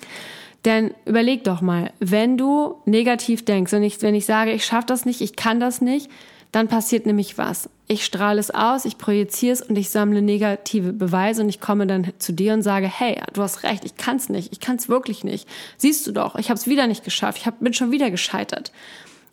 Denn 0.64 0.94
überleg 1.06 1.44
doch 1.44 1.60
mal, 1.60 1.92
wenn 1.98 2.36
du 2.36 2.76
negativ 2.84 3.44
denkst 3.44 3.72
und 3.72 3.82
ich, 3.82 4.00
wenn 4.02 4.14
ich 4.14 4.26
sage, 4.26 4.52
ich 4.52 4.64
schaffe 4.64 4.86
das 4.86 5.04
nicht, 5.04 5.20
ich 5.20 5.34
kann 5.34 5.58
das 5.58 5.80
nicht, 5.80 6.08
dann 6.52 6.68
passiert 6.68 7.06
nämlich 7.06 7.38
was. 7.38 7.68
Ich 7.88 8.04
strahle 8.04 8.38
es 8.38 8.50
aus, 8.50 8.84
ich 8.84 8.98
projiziere 8.98 9.54
es 9.54 9.62
und 9.62 9.76
ich 9.76 9.90
sammle 9.90 10.22
negative 10.22 10.92
Beweise 10.92 11.42
und 11.42 11.48
ich 11.48 11.60
komme 11.60 11.86
dann 11.86 12.12
zu 12.18 12.32
dir 12.32 12.52
und 12.52 12.62
sage, 12.62 12.86
hey, 12.86 13.20
du 13.32 13.42
hast 13.42 13.64
recht, 13.64 13.84
ich 13.84 13.96
kann 13.96 14.16
es 14.16 14.28
nicht, 14.28 14.52
ich 14.52 14.60
kann 14.60 14.76
es 14.76 14.88
wirklich 14.88 15.24
nicht. 15.24 15.48
Siehst 15.78 16.06
du 16.06 16.12
doch, 16.12 16.36
ich 16.36 16.50
habe 16.50 16.58
es 16.58 16.66
wieder 16.66 16.86
nicht 16.86 17.04
geschafft, 17.04 17.38
ich 17.38 17.46
hab, 17.46 17.58
bin 17.60 17.72
schon 17.72 17.90
wieder 17.90 18.10
gescheitert. 18.10 18.70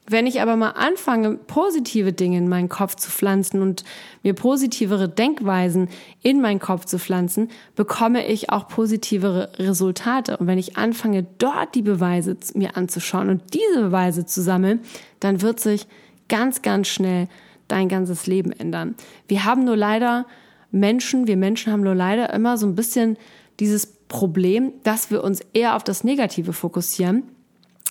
Wenn 0.09 0.25
ich 0.25 0.41
aber 0.41 0.55
mal 0.55 0.71
anfange, 0.71 1.35
positive 1.35 2.13
Dinge 2.13 2.39
in 2.39 2.49
meinen 2.49 2.67
Kopf 2.67 2.95
zu 2.95 3.11
pflanzen 3.11 3.61
und 3.61 3.83
mir 4.23 4.33
positivere 4.33 5.07
Denkweisen 5.07 5.87
in 6.23 6.41
meinen 6.41 6.59
Kopf 6.59 6.85
zu 6.85 6.97
pflanzen, 6.97 7.49
bekomme 7.75 8.25
ich 8.25 8.49
auch 8.49 8.67
positivere 8.67 9.51
Resultate. 9.59 10.37
Und 10.37 10.47
wenn 10.47 10.57
ich 10.57 10.77
anfange, 10.77 11.27
dort 11.37 11.75
die 11.75 11.83
Beweise 11.83 12.35
mir 12.55 12.75
anzuschauen 12.75 13.29
und 13.29 13.53
diese 13.53 13.83
Beweise 13.83 14.25
zu 14.25 14.41
sammeln, 14.41 14.79
dann 15.19 15.43
wird 15.43 15.59
sich 15.59 15.85
ganz, 16.27 16.63
ganz 16.63 16.87
schnell 16.87 17.27
dein 17.67 17.87
ganzes 17.87 18.25
Leben 18.25 18.51
ändern. 18.51 18.95
Wir 19.27 19.45
haben 19.45 19.63
nur 19.63 19.77
leider 19.77 20.25
Menschen, 20.71 21.27
wir 21.27 21.37
Menschen 21.37 21.71
haben 21.71 21.83
nur 21.83 21.93
leider 21.93 22.33
immer 22.33 22.57
so 22.57 22.65
ein 22.65 22.73
bisschen 22.73 23.15
dieses 23.59 23.85
Problem, 24.07 24.73
dass 24.81 25.11
wir 25.11 25.23
uns 25.23 25.41
eher 25.53 25.75
auf 25.75 25.83
das 25.83 26.03
Negative 26.03 26.51
fokussieren 26.51 27.25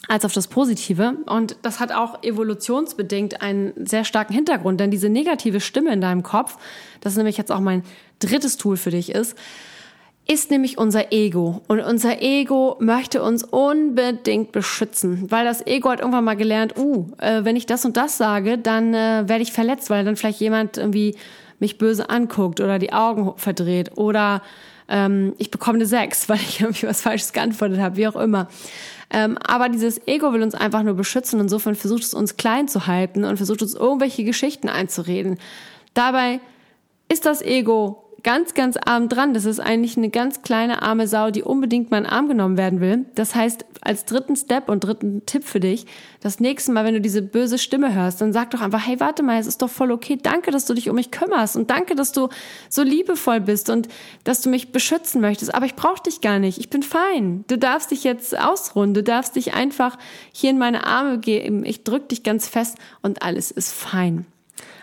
als 0.07 0.25
auf 0.25 0.33
das 0.33 0.47
Positive. 0.47 1.17
Und 1.27 1.57
das 1.63 1.81
hat 1.81 1.93
auch 1.93 2.23
evolutionsbedingt 2.23 3.43
einen 3.43 3.73
sehr 3.85 4.05
starken 4.05 4.33
Hintergrund, 4.33 4.81
denn 4.81 4.91
diese 4.91 5.09
negative 5.09 5.61
Stimme 5.61 5.93
in 5.93 6.01
deinem 6.01 6.23
Kopf, 6.23 6.57
das 7.01 7.17
nämlich 7.17 7.37
jetzt 7.37 7.51
auch 7.51 7.61
mein 7.61 7.83
drittes 8.21 8.57
Tool 8.57 8.77
für 8.77 8.91
dich 8.91 9.11
ist, 9.11 9.37
ist 10.31 10.51
nämlich 10.51 10.77
unser 10.77 11.11
Ego. 11.11 11.63
Und 11.69 11.81
unser 11.81 12.21
Ego 12.21 12.77
möchte 12.81 13.23
uns 13.23 13.45
unbedingt 13.45 14.53
beschützen, 14.53 15.31
weil 15.31 15.47
das 15.47 15.67
Ego 15.67 15.89
hat 15.89 16.01
irgendwann 16.01 16.25
mal 16.25 16.37
gelernt, 16.37 16.77
uh, 16.77 17.07
äh, 17.19 17.45
wenn 17.45 17.57
ich 17.57 17.65
das 17.65 17.87
und 17.87 17.97
das 17.97 18.19
sage, 18.19 18.59
dann 18.59 18.93
äh, 18.93 19.25
werde 19.27 19.43
ich 19.43 19.53
verletzt, 19.53 19.89
weil 19.89 20.05
dann 20.05 20.17
vielleicht 20.17 20.41
jemand 20.41 20.77
irgendwie 20.77 21.17
mich 21.61 21.79
böse 21.79 22.11
anguckt 22.11 22.61
oder 22.61 22.79
die 22.79 22.93
Augen 22.93 23.33
verdreht 23.37 23.97
oder 23.97 24.43
ähm, 24.89 25.35
ich 25.39 25.51
bekomme 25.51 25.77
eine 25.77 25.87
Sechs, 25.87 26.29
weil 26.29 26.37
ich 26.39 26.61
irgendwie 26.61 26.87
was 26.87 27.01
Falsches 27.01 27.33
geantwortet 27.33 27.81
habe, 27.81 27.97
wie 27.97 28.07
auch 28.07 28.17
immer. 28.17 28.49
Ähm, 29.11 29.39
aber 29.39 29.69
dieses 29.69 30.07
Ego 30.07 30.33
will 30.33 30.43
uns 30.43 30.55
einfach 30.55 30.83
nur 30.83 30.95
beschützen. 30.95 31.41
Insofern 31.41 31.75
versucht 31.75 32.03
es 32.03 32.15
uns 32.15 32.37
klein 32.37 32.69
zu 32.69 32.87
halten 32.87 33.25
und 33.25 33.37
versucht 33.37 33.63
uns 33.63 33.75
irgendwelche 33.75 34.25
Geschichten 34.25 34.69
einzureden. 34.69 35.39
Dabei 35.95 36.41
ist 37.09 37.25
das 37.25 37.41
Ego 37.43 38.08
ganz, 38.29 38.53
ganz 38.53 38.77
arm 38.77 39.09
dran. 39.09 39.33
Das 39.33 39.47
ist 39.47 39.59
eigentlich 39.59 39.97
eine 39.97 40.11
ganz 40.11 40.43
kleine 40.43 40.83
arme 40.83 41.09
Sau, 41.09 41.31
die 41.31 41.43
unbedingt 41.43 41.91
mal 41.91 41.97
in 41.97 42.05
den 42.05 42.13
Arm 42.13 42.29
genommen 42.29 42.59
werden 42.59 42.79
will. 42.79 43.07
Das 43.15 43.35
heißt, 43.35 43.65
als 43.81 44.05
dritten 44.05 44.37
Step 44.37 44.69
und 44.69 44.85
dritten 44.85 45.25
Tipp 45.25 45.45
für 45.45 45.61
dich, 45.61 45.87
das 46.21 46.39
nächste 46.39 46.73
Mal, 46.73 46.85
wenn 46.85 46.93
du 46.93 47.01
diese 47.01 47.23
böse 47.23 47.57
Stimme 47.57 47.95
hörst, 47.95 48.21
dann 48.21 48.35
sag 48.35 48.51
doch 48.51 48.61
einfach, 48.61 48.87
hey, 48.87 49.01
warte 49.01 49.23
mal, 49.23 49.41
es 49.41 49.47
ist 49.47 49.63
doch 49.63 49.71
voll 49.71 49.91
okay. 49.91 50.19
Danke, 50.23 50.51
dass 50.51 50.67
du 50.67 50.75
dich 50.75 50.91
um 50.91 50.97
mich 50.97 51.11
kümmerst 51.11 51.57
und 51.57 51.71
danke, 51.71 51.95
dass 51.95 52.13
du 52.13 52.29
so 52.69 52.83
liebevoll 52.83 53.41
bist 53.41 53.71
und 53.71 53.89
dass 54.25 54.43
du 54.43 54.51
mich 54.51 54.73
beschützen 54.73 55.23
möchtest. 55.23 55.55
Aber 55.55 55.65
ich 55.65 55.75
brauche 55.75 56.03
dich 56.03 56.21
gar 56.21 56.39
nicht. 56.39 56.59
Ich 56.59 56.69
bin 56.69 56.83
fein. 56.83 57.47
Du 57.49 57.57
darfst 57.57 57.93
dich 57.93 58.05
jetzt 58.05 58.39
ausruhen. 58.39 58.93
Du 58.93 59.03
darfst 59.03 59.37
dich 59.37 59.55
einfach 59.55 59.97
hier 60.35 60.51
in 60.51 60.59
meine 60.59 60.87
Arme 60.87 61.17
geben. 61.19 61.65
Ich 61.65 61.83
drück 61.83 62.11
dich 62.11 62.25
ganz 62.25 62.47
fest 62.47 62.77
und 63.01 63.23
alles 63.23 63.51
ist 63.51 63.73
fein. 63.73 64.27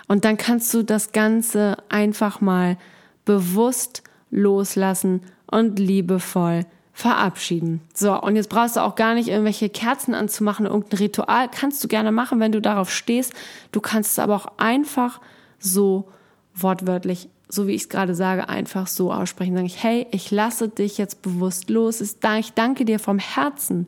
Und 0.07 0.25
dann 0.25 0.37
kannst 0.37 0.73
du 0.73 0.81
das 0.81 1.11
Ganze 1.11 1.77
einfach 1.89 2.41
mal 2.41 2.77
bewusst 3.25 4.03
loslassen 4.31 5.21
und 5.47 5.79
liebevoll 5.79 6.65
verabschieden. 6.93 7.81
So, 7.93 8.19
und 8.21 8.37
jetzt 8.37 8.49
brauchst 8.49 8.77
du 8.77 8.79
auch 8.79 8.95
gar 8.95 9.15
nicht 9.15 9.27
irgendwelche 9.27 9.69
Kerzen 9.69 10.15
anzumachen, 10.15 10.65
irgendein 10.65 10.99
Ritual. 10.99 11.49
Kannst 11.49 11.83
du 11.83 11.89
gerne 11.89 12.13
machen, 12.13 12.39
wenn 12.39 12.53
du 12.53 12.61
darauf 12.61 12.89
stehst. 12.89 13.33
Du 13.73 13.81
kannst 13.81 14.11
es 14.11 14.19
aber 14.19 14.35
auch 14.35 14.47
einfach 14.57 15.19
so 15.59 16.07
wortwörtlich, 16.53 17.27
so 17.49 17.67
wie 17.67 17.73
ich 17.73 17.83
es 17.83 17.89
gerade 17.89 18.15
sage, 18.15 18.47
einfach 18.47 18.87
so 18.87 19.11
aussprechen. 19.11 19.55
Sag 19.55 19.65
ich, 19.65 19.83
hey, 19.83 20.07
ich 20.11 20.31
lasse 20.31 20.69
dich 20.69 20.97
jetzt 20.97 21.21
bewusst 21.21 21.69
los. 21.69 21.99
Ich 21.99 22.53
danke 22.53 22.85
dir 22.85 22.99
vom 22.99 23.19
Herzen, 23.19 23.87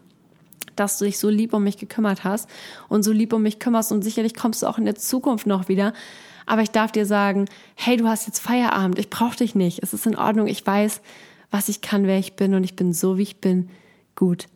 dass 0.76 0.97
du 0.97 1.06
dich 1.06 1.17
so 1.17 1.30
lieb 1.30 1.54
um 1.54 1.63
mich 1.63 1.78
gekümmert 1.78 2.26
hast 2.26 2.50
und 2.89 3.04
so 3.04 3.13
lieb 3.13 3.32
um 3.32 3.41
mich 3.41 3.60
kümmerst. 3.60 3.93
Und 3.93 4.04
sicherlich 4.04 4.36
kommst 4.36 4.63
du 4.63 4.67
auch 4.67 4.78
in 4.78 4.86
der 4.86 4.95
Zukunft 4.95 5.47
noch 5.47 5.69
wieder. 5.69 5.93
Aber 6.47 6.63
ich 6.63 6.71
darf 6.71 6.91
dir 6.91 7.05
sagen, 7.05 7.45
hey, 7.75 7.97
du 7.97 8.07
hast 8.07 8.25
jetzt 8.25 8.39
Feierabend. 8.39 8.97
Ich 8.97 9.12
brauche 9.12 9.38
dich 9.38 9.53
nicht. 9.53 9.83
Es 9.83 9.93
ist 9.93 10.07
in 10.07 10.15
Ordnung. 10.15 10.47
Ich 10.47 10.65
weiß, 10.65 11.01
was 11.51 11.69
ich 11.69 11.81
kann, 11.81 12.07
wer 12.07 12.17
ich 12.17 12.33
bin 12.33 12.55
und 12.55 12.63
ich 12.63 12.75
bin 12.75 12.93
so, 12.93 13.17
wie 13.17 13.23
ich 13.23 13.38
bin, 13.38 13.69
gut 14.15 14.47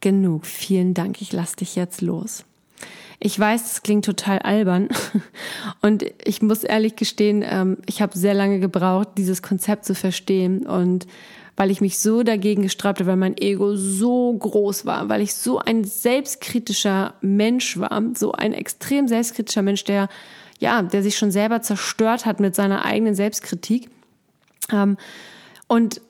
genug. 0.00 0.46
Vielen 0.46 0.94
Dank, 0.94 1.20
ich 1.20 1.32
lasse 1.32 1.56
dich 1.56 1.76
jetzt 1.76 2.00
los. 2.00 2.44
Ich 3.18 3.38
weiß, 3.38 3.62
das 3.64 3.82
klingt 3.82 4.06
total 4.06 4.38
albern 4.38 4.88
und 5.82 6.06
ich 6.24 6.40
muss 6.40 6.64
ehrlich 6.64 6.96
gestehen, 6.96 7.44
ähm, 7.46 7.76
ich 7.84 8.00
habe 8.00 8.16
sehr 8.16 8.32
lange 8.32 8.60
gebraucht, 8.60 9.08
dieses 9.18 9.42
Konzept 9.42 9.84
zu 9.84 9.94
verstehen 9.94 10.66
und 10.66 11.06
weil 11.54 11.70
ich 11.70 11.82
mich 11.82 11.98
so 11.98 12.22
dagegen 12.22 12.62
gesträubt 12.62 13.00
habe, 13.00 13.10
weil 13.10 13.16
mein 13.18 13.36
Ego 13.36 13.76
so 13.76 14.32
groß 14.32 14.86
war, 14.86 15.10
weil 15.10 15.20
ich 15.20 15.34
so 15.34 15.58
ein 15.58 15.84
selbstkritischer 15.84 17.12
Mensch 17.20 17.78
war, 17.78 18.02
so 18.16 18.32
ein 18.32 18.54
extrem 18.54 19.06
selbstkritischer 19.06 19.60
Mensch, 19.60 19.84
der 19.84 20.08
ja, 20.60 20.82
der 20.82 21.02
sich 21.02 21.16
schon 21.16 21.30
selber 21.30 21.62
zerstört 21.62 22.26
hat 22.26 22.38
mit 22.38 22.54
seiner 22.54 22.84
eigenen 22.84 23.14
Selbstkritik. 23.14 23.90
Ähm, 24.70 24.96
und 25.66 26.00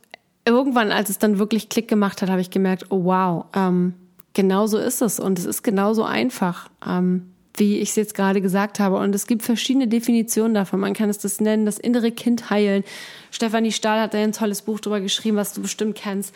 irgendwann, 0.44 0.92
als 0.92 1.08
es 1.08 1.18
dann 1.18 1.38
wirklich 1.38 1.68
Klick 1.68 1.88
gemacht 1.88 2.20
hat, 2.20 2.28
habe 2.28 2.40
ich 2.40 2.50
gemerkt, 2.50 2.86
oh 2.90 3.04
wow, 3.04 3.46
ähm, 3.54 3.94
genau 4.34 4.66
so 4.66 4.78
ist 4.78 5.00
es 5.02 5.18
und 5.20 5.38
es 5.38 5.44
ist 5.44 5.62
genauso 5.62 6.04
einfach, 6.04 6.68
ähm, 6.86 7.30
wie 7.54 7.78
ich 7.78 7.90
es 7.90 7.96
jetzt 7.96 8.14
gerade 8.14 8.40
gesagt 8.40 8.80
habe. 8.80 8.96
Und 8.96 9.14
es 9.14 9.26
gibt 9.26 9.42
verschiedene 9.42 9.86
Definitionen 9.86 10.54
davon. 10.54 10.80
Man 10.80 10.94
kann 10.94 11.10
es 11.10 11.18
das 11.18 11.40
nennen, 11.40 11.66
das 11.66 11.78
innere 11.78 12.10
Kind 12.10 12.50
heilen. 12.50 12.84
Stefanie 13.30 13.72
Stahl 13.72 14.00
hat 14.00 14.14
da 14.14 14.18
ein 14.18 14.32
tolles 14.32 14.62
Buch 14.62 14.80
drüber 14.80 15.00
geschrieben, 15.00 15.36
was 15.36 15.52
du 15.52 15.62
bestimmt 15.62 15.94
kennst 15.94 16.34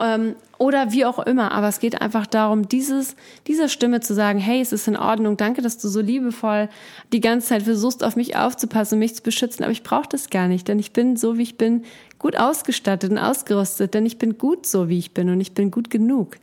ähm, 0.00 0.34
oder 0.58 0.92
wie 0.92 1.04
auch 1.04 1.18
immer. 1.18 1.52
Aber 1.52 1.68
es 1.68 1.80
geht 1.80 2.02
einfach 2.02 2.26
darum, 2.26 2.68
dieses, 2.68 3.16
dieser 3.46 3.68
Stimme 3.68 4.00
zu 4.00 4.14
sagen, 4.14 4.38
hey, 4.38 4.60
es 4.60 4.72
ist 4.72 4.88
in 4.88 4.96
Ordnung, 4.96 5.36
danke, 5.36 5.62
dass 5.62 5.78
du 5.78 5.88
so 5.88 6.00
liebevoll 6.00 6.68
die 7.12 7.20
ganze 7.20 7.48
Zeit 7.48 7.62
versuchst, 7.62 8.04
auf 8.04 8.16
mich 8.16 8.36
aufzupassen 8.36 8.98
mich 8.98 9.14
zu 9.14 9.22
beschützen. 9.22 9.64
Aber 9.64 9.72
ich 9.72 9.82
brauche 9.82 10.08
das 10.08 10.30
gar 10.30 10.48
nicht, 10.48 10.68
denn 10.68 10.78
ich 10.78 10.92
bin 10.92 11.16
so, 11.16 11.38
wie 11.38 11.42
ich 11.42 11.56
bin, 11.56 11.84
gut 12.18 12.36
ausgestattet 12.36 13.10
und 13.10 13.18
ausgerüstet, 13.18 13.94
denn 13.94 14.04
ich 14.04 14.18
bin 14.18 14.36
gut 14.36 14.66
so, 14.66 14.88
wie 14.88 14.98
ich 14.98 15.12
bin 15.12 15.30
und 15.30 15.40
ich 15.40 15.52
bin 15.52 15.70
gut 15.70 15.90
genug. 15.90 16.36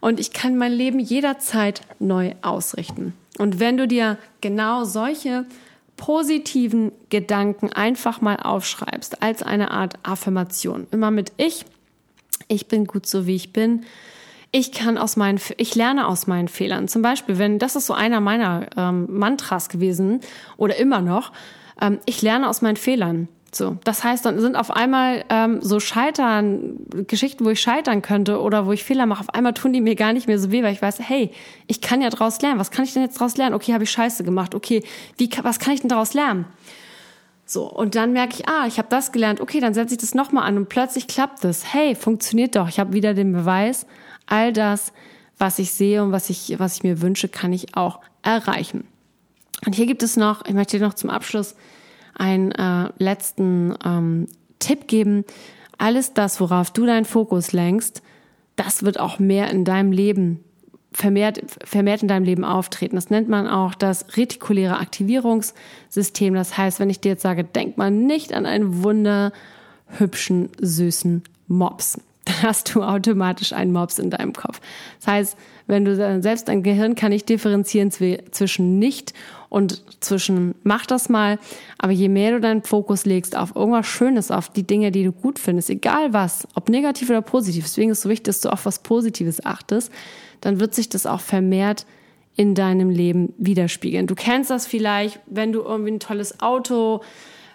Und 0.00 0.18
ich 0.18 0.32
kann 0.32 0.56
mein 0.56 0.72
Leben 0.72 0.98
jederzeit 0.98 1.82
neu 2.00 2.34
ausrichten. 2.42 3.14
Und 3.38 3.60
wenn 3.60 3.76
du 3.76 3.86
dir 3.86 4.18
genau 4.40 4.84
solche 4.84 5.46
positiven 5.96 6.92
Gedanken 7.10 7.72
einfach 7.72 8.20
mal 8.20 8.36
aufschreibst 8.36 9.22
als 9.22 9.42
eine 9.42 9.70
Art 9.70 9.94
Affirmation, 10.02 10.86
immer 10.90 11.10
mit 11.10 11.32
ich, 11.36 11.64
ich 12.48 12.68
bin 12.68 12.86
gut 12.86 13.06
so 13.06 13.26
wie 13.26 13.36
ich 13.36 13.52
bin. 13.52 13.84
Ich 14.52 14.72
kann 14.72 14.98
aus 14.98 15.16
meinen, 15.16 15.40
ich 15.58 15.74
lerne 15.74 16.08
aus 16.08 16.26
meinen 16.26 16.48
Fehlern. 16.48 16.88
Zum 16.88 17.02
Beispiel, 17.02 17.38
wenn 17.38 17.58
das 17.58 17.76
ist 17.76 17.86
so 17.86 17.94
einer 17.94 18.20
meiner 18.20 18.66
ähm, 18.76 19.06
Mantras 19.08 19.68
gewesen 19.68 20.20
oder 20.56 20.76
immer 20.76 21.00
noch. 21.00 21.32
Ähm, 21.80 22.00
ich 22.04 22.20
lerne 22.22 22.48
aus 22.48 22.60
meinen 22.60 22.76
Fehlern. 22.76 23.28
So, 23.52 23.78
das 23.82 24.04
heißt, 24.04 24.24
dann 24.24 24.38
sind 24.38 24.54
auf 24.54 24.70
einmal 24.70 25.24
ähm, 25.28 25.60
so 25.60 25.80
Scheitern, 25.80 26.76
Geschichten, 27.08 27.44
wo 27.44 27.50
ich 27.50 27.60
scheitern 27.60 28.00
könnte 28.00 28.40
oder 28.40 28.64
wo 28.66 28.72
ich 28.72 28.84
Fehler 28.84 29.06
mache, 29.06 29.20
auf 29.20 29.34
einmal 29.34 29.54
tun 29.54 29.72
die 29.72 29.80
mir 29.80 29.96
gar 29.96 30.12
nicht 30.12 30.28
mehr 30.28 30.38
so 30.38 30.52
weh, 30.52 30.62
weil 30.62 30.72
ich 30.72 30.82
weiß, 30.82 31.00
hey, 31.00 31.32
ich 31.66 31.80
kann 31.80 32.00
ja 32.00 32.10
daraus 32.10 32.40
lernen. 32.40 32.60
Was 32.60 32.70
kann 32.70 32.84
ich 32.84 32.92
denn 32.92 33.02
jetzt 33.02 33.16
daraus 33.16 33.36
lernen? 33.36 33.54
Okay, 33.54 33.72
habe 33.72 33.82
ich 33.82 33.90
Scheiße 33.90 34.22
gemacht. 34.22 34.54
Okay, 34.54 34.84
wie, 35.16 35.28
was 35.42 35.58
kann 35.58 35.74
ich 35.74 35.80
denn 35.80 35.88
daraus 35.88 36.14
lernen? 36.14 36.44
So, 37.50 37.68
und 37.68 37.96
dann 37.96 38.12
merke 38.12 38.34
ich, 38.34 38.48
ah, 38.48 38.68
ich 38.68 38.78
habe 38.78 38.86
das 38.88 39.10
gelernt, 39.10 39.40
okay, 39.40 39.58
dann 39.58 39.74
setze 39.74 39.94
ich 39.94 40.00
das 40.00 40.14
nochmal 40.14 40.44
an 40.44 40.56
und 40.56 40.68
plötzlich 40.68 41.08
klappt 41.08 41.44
es. 41.44 41.74
Hey, 41.74 41.96
funktioniert 41.96 42.54
doch. 42.54 42.68
Ich 42.68 42.78
habe 42.78 42.92
wieder 42.92 43.12
den 43.12 43.32
Beweis, 43.32 43.86
all 44.26 44.52
das, 44.52 44.92
was 45.36 45.58
ich 45.58 45.72
sehe 45.72 46.04
und 46.04 46.12
was 46.12 46.30
ich, 46.30 46.54
was 46.60 46.76
ich 46.76 46.84
mir 46.84 47.02
wünsche, 47.02 47.28
kann 47.28 47.52
ich 47.52 47.76
auch 47.76 47.98
erreichen. 48.22 48.86
Und 49.66 49.74
hier 49.74 49.86
gibt 49.86 50.04
es 50.04 50.16
noch, 50.16 50.44
ich 50.44 50.54
möchte 50.54 50.78
dir 50.78 50.86
noch 50.86 50.94
zum 50.94 51.10
Abschluss 51.10 51.56
einen 52.14 52.52
äh, 52.52 52.90
letzten 52.98 53.74
ähm, 53.84 54.28
Tipp 54.60 54.86
geben. 54.86 55.24
Alles 55.76 56.14
das, 56.14 56.40
worauf 56.40 56.70
du 56.70 56.86
deinen 56.86 57.04
Fokus 57.04 57.50
lenkst, 57.50 58.00
das 58.54 58.84
wird 58.84 59.00
auch 59.00 59.18
mehr 59.18 59.50
in 59.50 59.64
deinem 59.64 59.90
Leben 59.90 60.44
vermehrt, 60.92 61.40
vermehrt 61.64 62.02
in 62.02 62.08
deinem 62.08 62.24
Leben 62.24 62.44
auftreten. 62.44 62.96
Das 62.96 63.10
nennt 63.10 63.28
man 63.28 63.46
auch 63.46 63.74
das 63.74 64.16
retikuläre 64.16 64.78
Aktivierungssystem. 64.78 66.34
Das 66.34 66.56
heißt, 66.56 66.80
wenn 66.80 66.90
ich 66.90 67.00
dir 67.00 67.10
jetzt 67.10 67.22
sage, 67.22 67.44
denk 67.44 67.76
mal 67.76 67.90
nicht 67.90 68.32
an 68.32 68.46
einen 68.46 68.82
wunderhübschen, 68.82 70.50
süßen 70.58 71.22
Mops, 71.46 71.98
dann 72.30 72.42
hast 72.48 72.74
du 72.74 72.82
automatisch 72.82 73.52
einen 73.52 73.72
Mops 73.72 73.98
in 73.98 74.10
deinem 74.10 74.32
Kopf. 74.32 74.60
Das 74.98 75.06
heißt, 75.06 75.36
wenn 75.66 75.84
du 75.84 75.94
selbst 76.22 76.48
dein 76.48 76.62
Gehirn 76.62 76.94
kann 76.94 77.10
nicht 77.10 77.28
differenzieren 77.28 77.90
zwischen 77.90 78.78
nicht 78.78 79.14
und 79.48 79.82
zwischen 80.00 80.54
mach 80.62 80.86
das 80.86 81.08
mal, 81.08 81.38
aber 81.78 81.92
je 81.92 82.08
mehr 82.08 82.32
du 82.32 82.40
deinen 82.40 82.62
Fokus 82.62 83.04
legst 83.04 83.36
auf 83.36 83.54
irgendwas 83.54 83.86
Schönes, 83.86 84.30
auf 84.30 84.48
die 84.48 84.66
Dinge, 84.66 84.90
die 84.90 85.04
du 85.04 85.12
gut 85.12 85.38
findest, 85.38 85.70
egal 85.70 86.12
was, 86.12 86.46
ob 86.54 86.68
negativ 86.68 87.10
oder 87.10 87.22
positiv, 87.22 87.64
deswegen 87.64 87.90
ist 87.90 87.98
es 87.98 88.02
so 88.02 88.08
wichtig, 88.08 88.24
dass 88.24 88.40
du 88.40 88.52
auf 88.52 88.66
was 88.66 88.80
Positives 88.80 89.44
achtest, 89.44 89.92
dann 90.40 90.60
wird 90.60 90.74
sich 90.74 90.88
das 90.88 91.06
auch 91.06 91.20
vermehrt 91.20 91.86
in 92.36 92.54
deinem 92.54 92.90
Leben 92.90 93.34
widerspiegeln. 93.38 94.06
Du 94.06 94.14
kennst 94.14 94.50
das 94.50 94.66
vielleicht, 94.66 95.20
wenn 95.26 95.52
du 95.52 95.60
irgendwie 95.60 95.92
ein 95.92 96.00
tolles 96.00 96.40
Auto 96.40 97.02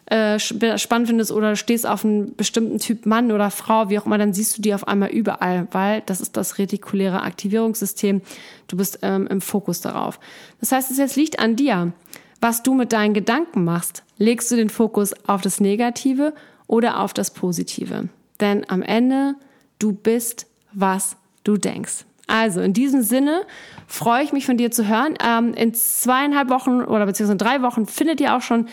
äh, 0.08 0.38
spannend 0.40 1.08
findest 1.08 1.32
oder 1.32 1.56
stehst 1.56 1.88
auf 1.88 2.06
einen 2.06 2.36
bestimmten 2.36 2.78
Typ 2.78 3.06
Mann 3.06 3.32
oder 3.32 3.50
Frau, 3.50 3.90
wie 3.90 3.98
auch 3.98 4.06
immer, 4.06 4.18
dann 4.18 4.34
siehst 4.34 4.58
du 4.58 4.62
die 4.62 4.74
auf 4.74 4.88
einmal 4.88 5.10
überall, 5.10 5.68
weil 5.72 6.04
das 6.06 6.22
ist 6.22 6.38
das 6.38 6.60
retikuläre 6.60 7.24
Aktivierungssystem. 7.24 8.22
Du 8.68 8.78
bist 8.78 9.00
ähm, 9.02 9.26
im 9.28 9.42
Fokus 9.42 9.82
darauf. 9.82 10.20
Das 10.60 10.72
heißt, 10.72 10.92
es 10.92 10.98
jetzt 10.98 11.16
liegt 11.16 11.40
an 11.40 11.56
dir, 11.56 11.92
was 12.40 12.62
du 12.62 12.76
mit 12.76 12.94
deinen 12.94 13.16
Gedanken 13.16 13.64
machst. 13.64 14.04
Legst 14.18 14.52
du 14.52 14.56
den 14.56 14.70
Fokus 14.70 15.14
auf 15.28 15.42
das 15.42 15.60
Negative 15.60 16.34
oder 16.68 17.00
auf 17.00 17.14
das 17.14 17.32
Positive? 17.32 18.10
Denn 18.40 18.70
am 18.70 18.84
Ende, 18.84 19.36
du 19.80 19.92
bist, 19.92 20.46
was 20.72 21.18
du 21.44 21.58
denkst. 21.58 22.06
Also 22.28 22.62
in 22.62 22.74
diesem 22.74 23.02
Sinne 23.02 23.44
freue 23.88 24.24
ich 24.24 24.34
mich 24.34 24.46
von 24.46 24.58
dir 24.58 24.72
zu 24.72 24.88
hören. 24.88 25.16
Ähm, 25.24 25.54
in 25.54 25.74
zweieinhalb 25.74 26.50
Wochen 26.50 26.82
oder 26.82 27.06
beziehungsweise 27.06 27.38
drei 27.38 27.62
Wochen 27.62 27.86
findet 27.86 28.20
ihr 28.20 28.36
auch 28.36 28.42
schon 28.42 28.68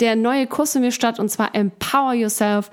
der 0.00 0.16
neue 0.16 0.46
Kurs 0.46 0.72
für 0.72 0.80
mir 0.80 0.92
statt 0.92 1.18
und 1.18 1.28
zwar 1.28 1.54
Empower 1.54 2.14
Yourself. 2.14 2.70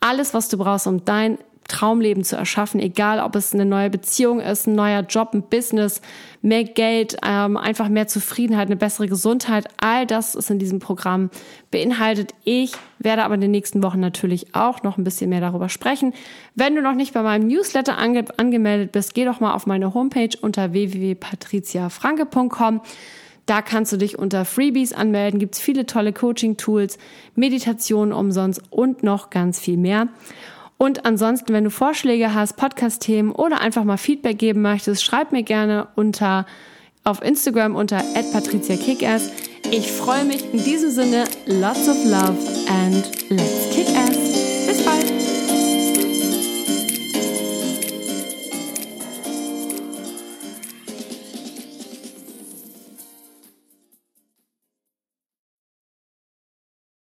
Alles, 0.00 0.34
was 0.34 0.48
du 0.48 0.58
brauchst, 0.58 0.86
um 0.86 1.04
dein 1.04 1.38
Traumleben 1.68 2.24
zu 2.24 2.36
erschaffen, 2.36 2.78
egal 2.78 3.20
ob 3.20 3.36
es 3.36 3.54
eine 3.54 3.64
neue 3.64 3.88
Beziehung 3.88 4.40
ist, 4.40 4.66
ein 4.66 4.74
neuer 4.74 5.00
Job, 5.00 5.30
ein 5.32 5.42
Business, 5.42 6.02
mehr 6.42 6.64
Geld, 6.64 7.16
ähm, 7.24 7.56
einfach 7.56 7.88
mehr 7.88 8.06
Zufriedenheit, 8.06 8.66
eine 8.66 8.76
bessere 8.76 9.08
Gesundheit. 9.08 9.66
All 9.78 10.06
das 10.06 10.34
ist 10.34 10.50
in 10.50 10.58
diesem 10.58 10.78
Programm 10.78 11.30
beinhaltet. 11.70 12.34
Ich 12.44 12.72
werde 12.98 13.24
aber 13.24 13.36
in 13.36 13.40
den 13.40 13.50
nächsten 13.50 13.82
Wochen 13.82 14.00
natürlich 14.00 14.54
auch 14.54 14.82
noch 14.82 14.98
ein 14.98 15.04
bisschen 15.04 15.30
mehr 15.30 15.40
darüber 15.40 15.70
sprechen. 15.70 16.12
Wenn 16.54 16.74
du 16.74 16.82
noch 16.82 16.94
nicht 16.94 17.14
bei 17.14 17.22
meinem 17.22 17.48
Newsletter 17.48 17.96
ange 17.96 18.26
angemeldet 18.36 18.92
bist, 18.92 19.14
geh 19.14 19.24
doch 19.24 19.40
mal 19.40 19.54
auf 19.54 19.66
meine 19.66 19.94
Homepage 19.94 20.36
unter 20.42 20.72
www.patriziafranke.com. 20.72 22.82
Da 23.46 23.60
kannst 23.60 23.92
du 23.92 23.96
dich 23.96 24.18
unter 24.18 24.44
Freebies 24.44 24.92
anmelden, 24.92 25.38
gibt's 25.38 25.60
viele 25.60 25.86
tolle 25.86 26.12
Coaching-Tools, 26.12 26.98
Meditationen 27.34 28.12
umsonst 28.12 28.62
und 28.70 29.02
noch 29.02 29.30
ganz 29.30 29.60
viel 29.60 29.76
mehr. 29.76 30.08
Und 30.78 31.04
ansonsten, 31.06 31.52
wenn 31.52 31.64
du 31.64 31.70
Vorschläge 31.70 32.34
hast, 32.34 32.56
Podcast-Themen 32.56 33.32
oder 33.32 33.60
einfach 33.60 33.84
mal 33.84 33.96
Feedback 33.96 34.38
geben 34.38 34.62
möchtest, 34.62 35.04
schreib 35.04 35.32
mir 35.32 35.42
gerne 35.42 35.88
unter 35.94 36.46
auf 37.04 37.22
Instagram 37.22 37.76
unter 37.76 38.02
@patriziakickers. 38.32 39.30
Ich 39.70 39.92
freue 39.92 40.24
mich 40.24 40.52
in 40.52 40.64
diesem 40.64 40.90
Sinne. 40.90 41.24
Lots 41.46 41.88
of 41.88 42.02
love 42.04 42.36
and 42.66 43.04
let's 43.30 43.70
kick 43.74 43.88
ass. 43.94 44.13